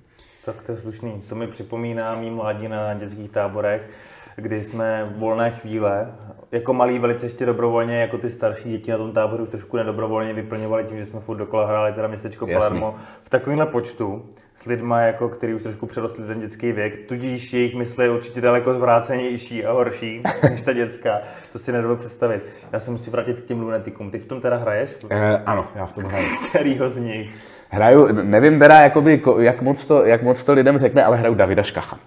[0.46, 1.22] Tak to je slušný.
[1.30, 3.90] To mi připomíná mý mládí na dětských táborech,
[4.36, 6.12] kdy jsme volné chvíle,
[6.52, 10.34] jako malí velice ještě dobrovolně, jako ty starší děti na tom táboru už trošku nedobrovolně
[10.34, 12.80] vyplňovali tím, že jsme furt dokola hráli teda městečko Jasný.
[12.80, 14.26] Palermo v takovémhle počtu
[14.56, 18.41] s lidma, jako, který už trošku přerostli ten dětský věk, tudíž jejich mysl je určitě
[18.41, 21.22] daleko zvrácenější a horší než ta dětská.
[21.52, 22.43] To si nedovedu představit.
[22.72, 24.12] Já se musím vrátit k těm lunetikům.
[24.12, 24.95] Ty v tom teda hraješ?
[25.10, 26.28] Eh, ano, já v tom hraju.
[26.50, 27.36] Kterýho z nich?
[27.70, 31.64] Hraju, nevím teda, jakoby, jak, moc to, jak moc to lidem řekne, ale hraju Davida
[31.64, 32.00] Škacha.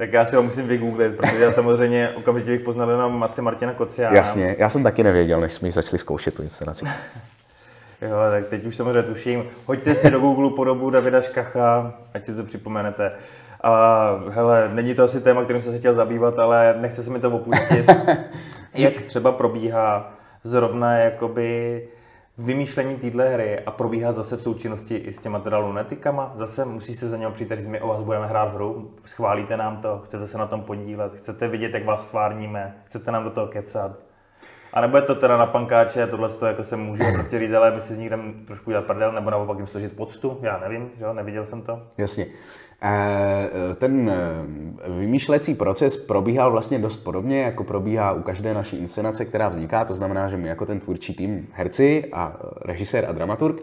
[0.00, 3.72] Tak já si ho musím vygooglit, protože já samozřejmě okamžitě bych poznal jenom asi Martina
[3.72, 4.16] Kociána.
[4.16, 6.84] Jasně, já jsem taky nevěděl, než jsme ji začali zkoušet tu inscenaci.
[8.02, 9.44] jo, tak teď už samozřejmě tuším.
[9.66, 13.12] Hoďte si do Google podobu Davida Škacha, ať si to připomenete.
[13.62, 17.20] A hele, není to asi téma, kterým jsem se chtěl zabývat, ale nechce se mi
[17.20, 17.90] to opustit.
[18.74, 20.12] Jak třeba probíhá
[20.44, 21.82] zrovna jakoby
[22.40, 26.32] vymýšlení téhle hry a probíhá zase v součinnosti i s těma teda lunetikama.
[26.34, 29.76] Zase musí se za něho přijít říct, my o vás budeme hrát hru, schválíte nám
[29.76, 33.46] to, chcete se na tom podílet, chcete vidět, jak vás tvárníme, chcete nám do toho
[33.46, 33.92] kecat.
[34.72, 37.70] A nebo je to teda na pankáče, tohle to jako se může prostě říct, ale
[37.70, 38.12] by si z nich
[38.46, 41.82] trošku dělat prdel, nebo naopak jim složit poctu, já nevím, že jo, neviděl jsem to.
[41.98, 42.26] Jasně.
[42.82, 49.24] Eh, ten eh, vymýšlecí proces probíhal vlastně dost podobně, jako probíhá u každé naší inscenace,
[49.24, 49.84] která vzniká.
[49.84, 53.62] To znamená, že my jako ten tvůrčí tým herci a režisér a dramaturg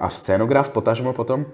[0.00, 1.46] a scénograf potažmo potom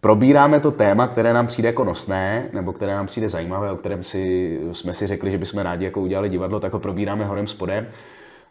[0.00, 4.02] probíráme to téma, které nám přijde jako nosné, nebo které nám přijde zajímavé, o kterém
[4.02, 7.86] si, jsme si řekli, že bychom rádi jako udělali divadlo, tak ho probíráme horem spodem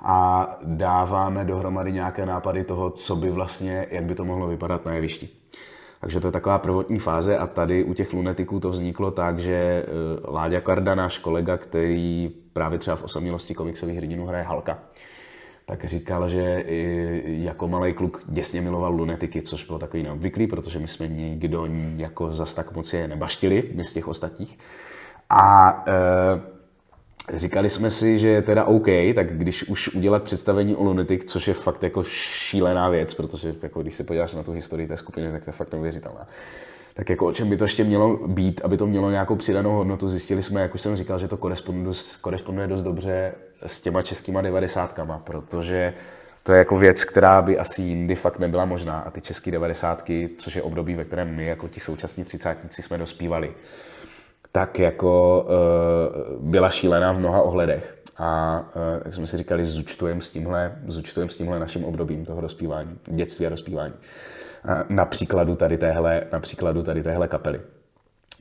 [0.02, 4.94] a dáváme dohromady nějaké nápady toho, co by vlastně, jak by to mohlo vypadat na
[4.94, 5.39] jevišti.
[6.02, 9.54] Takže to je taková prvotní fáze a tady u těch lunetiků to vzniklo tak, že
[9.54, 9.86] eh,
[10.32, 14.80] Láďa Karda, náš kolega, který právě třeba v osamělosti komiksových hrdinů hraje Halka,
[15.66, 16.66] tak říkal, že
[17.26, 22.30] jako malý kluk děsně miloval lunetiky, což bylo takový neobvyklý, protože my jsme nikdo jako
[22.30, 24.60] zas tak moc je nebaštili, my z těch ostatních.
[25.30, 26.59] A e,
[27.34, 31.48] Říkali jsme si, že je teda OK, tak když už udělat představení o Lunatic, což
[31.48, 35.32] je fakt jako šílená věc, protože jako když se podíváš na tu historii té skupiny,
[35.32, 36.28] tak to je fakt neuvěřitelná.
[36.94, 40.08] Tak jako o čem by to ještě mělo být, aby to mělo nějakou přidanou hodnotu,
[40.08, 43.32] zjistili jsme, jak už jsem říkal, že to koresponduje, koresponduje dost dobře
[43.66, 45.94] s těma českýma devadesátkama, protože
[46.44, 50.30] to je jako věc, která by asi jindy fakt nebyla možná a ty české devadesátky,
[50.38, 53.54] což je období, ve kterém my jako ti současní třicátníci jsme dospívali,
[54.52, 55.46] tak jako
[56.40, 57.96] uh, byla šílená v mnoha ohledech.
[58.18, 62.42] A uh, jak jsme si říkali, zúčtujeme s tímhle, zúčtujeme s tímhle naším obdobím toho
[62.42, 63.94] dospívání, dětství a dospívání.
[63.94, 67.62] Uh, na příkladu tady téhle, na příkladu tady téhle kapely.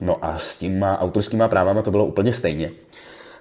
[0.00, 2.70] No a s těma autorskýma právama to bylo úplně stejně.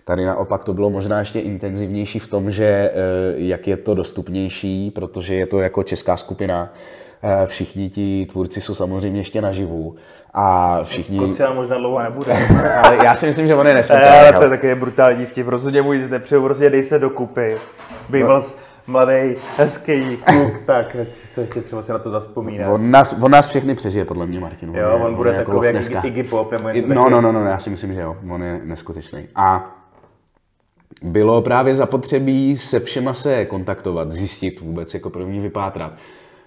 [0.06, 2.92] Tady naopak to bylo možná ještě intenzivnější v tom, že
[3.36, 6.74] jak je to dostupnější, protože je to jako česká skupina,
[7.46, 9.96] všichni ti tvůrci jsou samozřejmě ještě naživu
[10.34, 11.20] a všichni...
[11.20, 12.34] Kocián možná dlouho nebude.
[12.84, 14.06] ale já si myslím, že on je nesmutný.
[14.38, 15.48] to je takový brutální vtip.
[15.48, 17.58] Rozhodně můj nepřeju, prostě dej se dokupy.
[18.10, 18.48] Býval no.
[18.88, 20.96] mladý, hezký kluk, tak
[21.36, 22.72] to ještě třeba si na to zaspomínat.
[22.72, 24.76] On nás, on nás všechny přežije, podle mě, Martin.
[24.76, 27.32] Jo, on, on bude on takový jako jak Iggy Pop nebo něco no, no, no,
[27.32, 29.28] no, já si myslím, že jo, on je neskutečný.
[29.36, 29.76] A
[31.02, 35.92] bylo právě zapotřebí se všema se kontaktovat, zjistit vůbec, jako první vypátrat.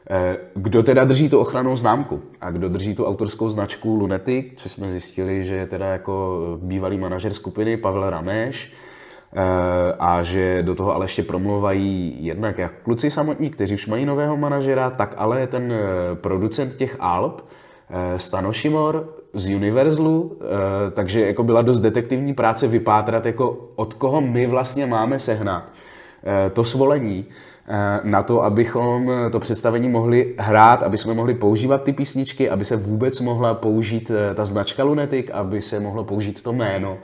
[0.08, 4.68] Eh, kdo teda drží tu ochranou známku a kdo drží tu autorskou značku Lunety, co
[4.68, 8.72] jsme zjistili, že je teda jako bývalý manažer skupiny Pavel Rameš
[9.32, 9.40] eh,
[9.98, 14.36] a že do toho ale ještě promluvají jednak jak kluci samotní, kteří už mají nového
[14.36, 17.42] manažera, tak ale ten eh, producent těch Alp,
[18.16, 20.38] Stano Šimor z Universalu,
[20.92, 25.64] takže jako byla dost detektivní práce vypátrat, jako od koho my vlastně máme sehnat
[26.52, 27.26] to svolení.
[27.72, 32.64] Eh, na to, abychom to představení mohli hrát, aby jsme mohli používat ty písničky, aby
[32.64, 36.98] se vůbec mohla použít eh, ta značka Lunetic, aby se mohlo použít to jméno.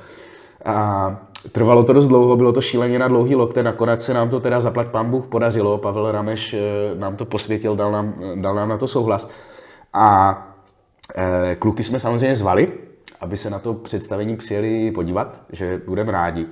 [0.65, 1.17] A
[1.53, 4.61] trvalo to dost dlouho, bylo to šíleně na dlouhý lokte, nakonec se nám to teda
[4.61, 6.61] zaplať pán Bůh podařilo, Pavel Rameš eh,
[6.95, 9.31] nám to posvětil, dal nám, dal nám na to souhlas.
[9.93, 10.39] A
[11.17, 12.73] e, kluky jsme samozřejmě zvali,
[13.21, 16.47] aby se na to představení přijeli podívat, že budeme rádi.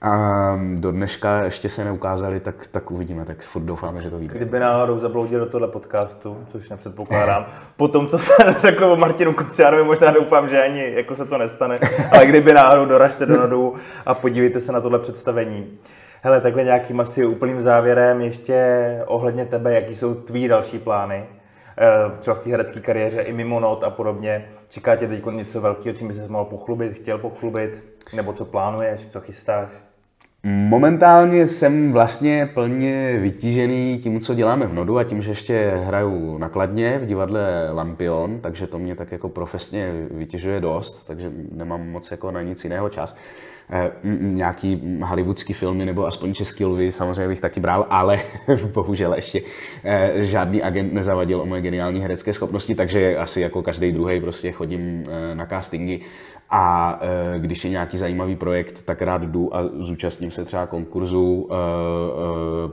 [0.00, 4.34] A do dneška ještě se neukázali, tak, tak uvidíme, tak furt doufáme, že to vyjde.
[4.34, 7.46] Kdyby náhodou zabloudil do tohle podcastu, což nepředpokládám,
[7.76, 11.38] po tom, co jsem řekl o Martinu Kociánovi, možná doufám, že ani jako se to
[11.38, 11.78] nestane,
[12.12, 13.74] ale kdyby náhodou doražte do Nodu
[14.06, 15.78] a podívejte se na tohle představení.
[16.22, 21.24] Hele, takhle nějakým asi úplným závěrem ještě ohledně tebe, jaký jsou tvý další plány,
[21.78, 24.48] eh, třeba v té herecké kariéře i mimo not a podobně.
[24.68, 29.06] Čeká tě teď něco velkého, čím by se mohl pochlubit, chtěl pochlubit, nebo co plánuješ,
[29.06, 29.68] co chystáš?
[30.50, 36.38] Momentálně jsem vlastně plně vytížený tím, co děláme v Nodu a tím, že ještě hraju
[36.38, 42.10] nakladně v divadle Lampion, takže to mě tak jako profesně vytěžuje dost, takže nemám moc
[42.10, 43.16] jako na nic jiného čas.
[43.70, 43.90] Eh,
[44.20, 48.20] nějaký hollywoodský filmy nebo aspoň český lvy samozřejmě bych taky bral, ale
[48.74, 49.40] bohužel ještě
[49.84, 54.52] eh, žádný agent nezavadil o moje geniální herecké schopnosti, takže asi jako každý druhý prostě
[54.52, 56.00] chodím eh, na castingy
[56.50, 57.00] a
[57.38, 61.48] když je nějaký zajímavý projekt, tak rád jdu a zúčastním se třeba konkurzu,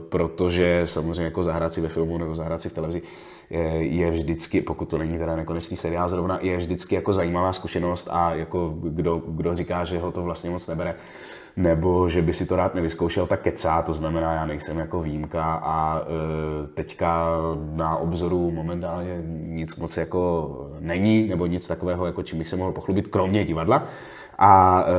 [0.08, 3.02] protože samozřejmě jako zahrát si ve filmu nebo zahrát si v televizi
[3.78, 8.34] je vždycky, pokud to není teda nekonečný seriál zrovna, je vždycky jako zajímavá zkušenost a
[8.34, 10.94] jako kdo, kdo říká, že ho to vlastně moc nebere,
[11.56, 15.54] nebo že by si to rád nevyzkoušel, tak kecá, to znamená, já nejsem jako výjimka
[15.54, 17.28] a e, teďka
[17.72, 20.50] na obzoru momentálně nic moc jako
[20.80, 23.88] není, nebo nic takového, jako čím bych se mohl pochlubit, kromě divadla.
[24.38, 24.92] A e,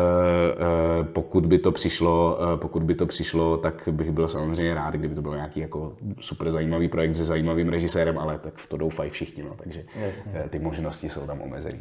[1.02, 4.94] e, pokud by to přišlo, e, pokud by to přišlo, tak bych byl samozřejmě rád,
[4.94, 8.78] kdyby to byl nějaký jako super zajímavý projekt se zajímavým režisérem, ale tak v to
[8.78, 10.50] doufají všichni, no, takže Jasně.
[10.50, 11.80] ty možnosti jsou tam omezené.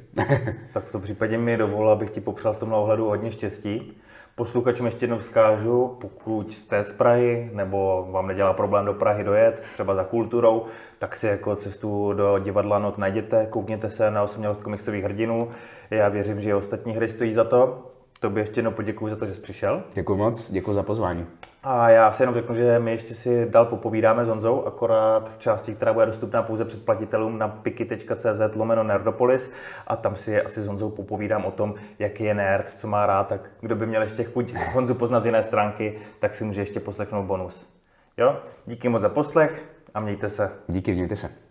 [0.72, 3.96] tak v tom případě mi dovol, abych ti popřál v tomhle ohledu hodně štěstí.
[4.39, 9.61] Posluchačům ještě jednou vzkážu, pokud jste z Prahy nebo vám nedělá problém do Prahy dojet,
[9.61, 10.64] třeba za kulturou,
[10.99, 15.49] tak si jako cestu do divadla Not najděte, koukněte se na osamělost komiksových hrdinů.
[15.91, 17.91] Já věřím, že ostatní hry stojí za to.
[18.20, 19.82] Tobě ještě jednou poděkuji za to, že jsi přišel.
[19.95, 21.26] Děkuji moc, děkuji za pozvání.
[21.68, 25.38] A já si jenom řeknu, že my ještě si dal popovídáme s Honzou, akorát v
[25.38, 29.50] části, která bude dostupná pouze předplatitelům na piki.cz lomeno Nerdopolis
[29.86, 33.28] a tam si asi s Honzou popovídám o tom, jaký je nerd, co má rád,
[33.28, 36.80] tak kdo by měl ještě chuť Honzu poznat z jiné stránky, tak si může ještě
[36.80, 37.68] poslechnout bonus.
[38.16, 38.36] Jo?
[38.66, 39.64] Díky moc za poslech
[39.94, 40.50] a mějte se.
[40.68, 41.45] Díky, mějte se.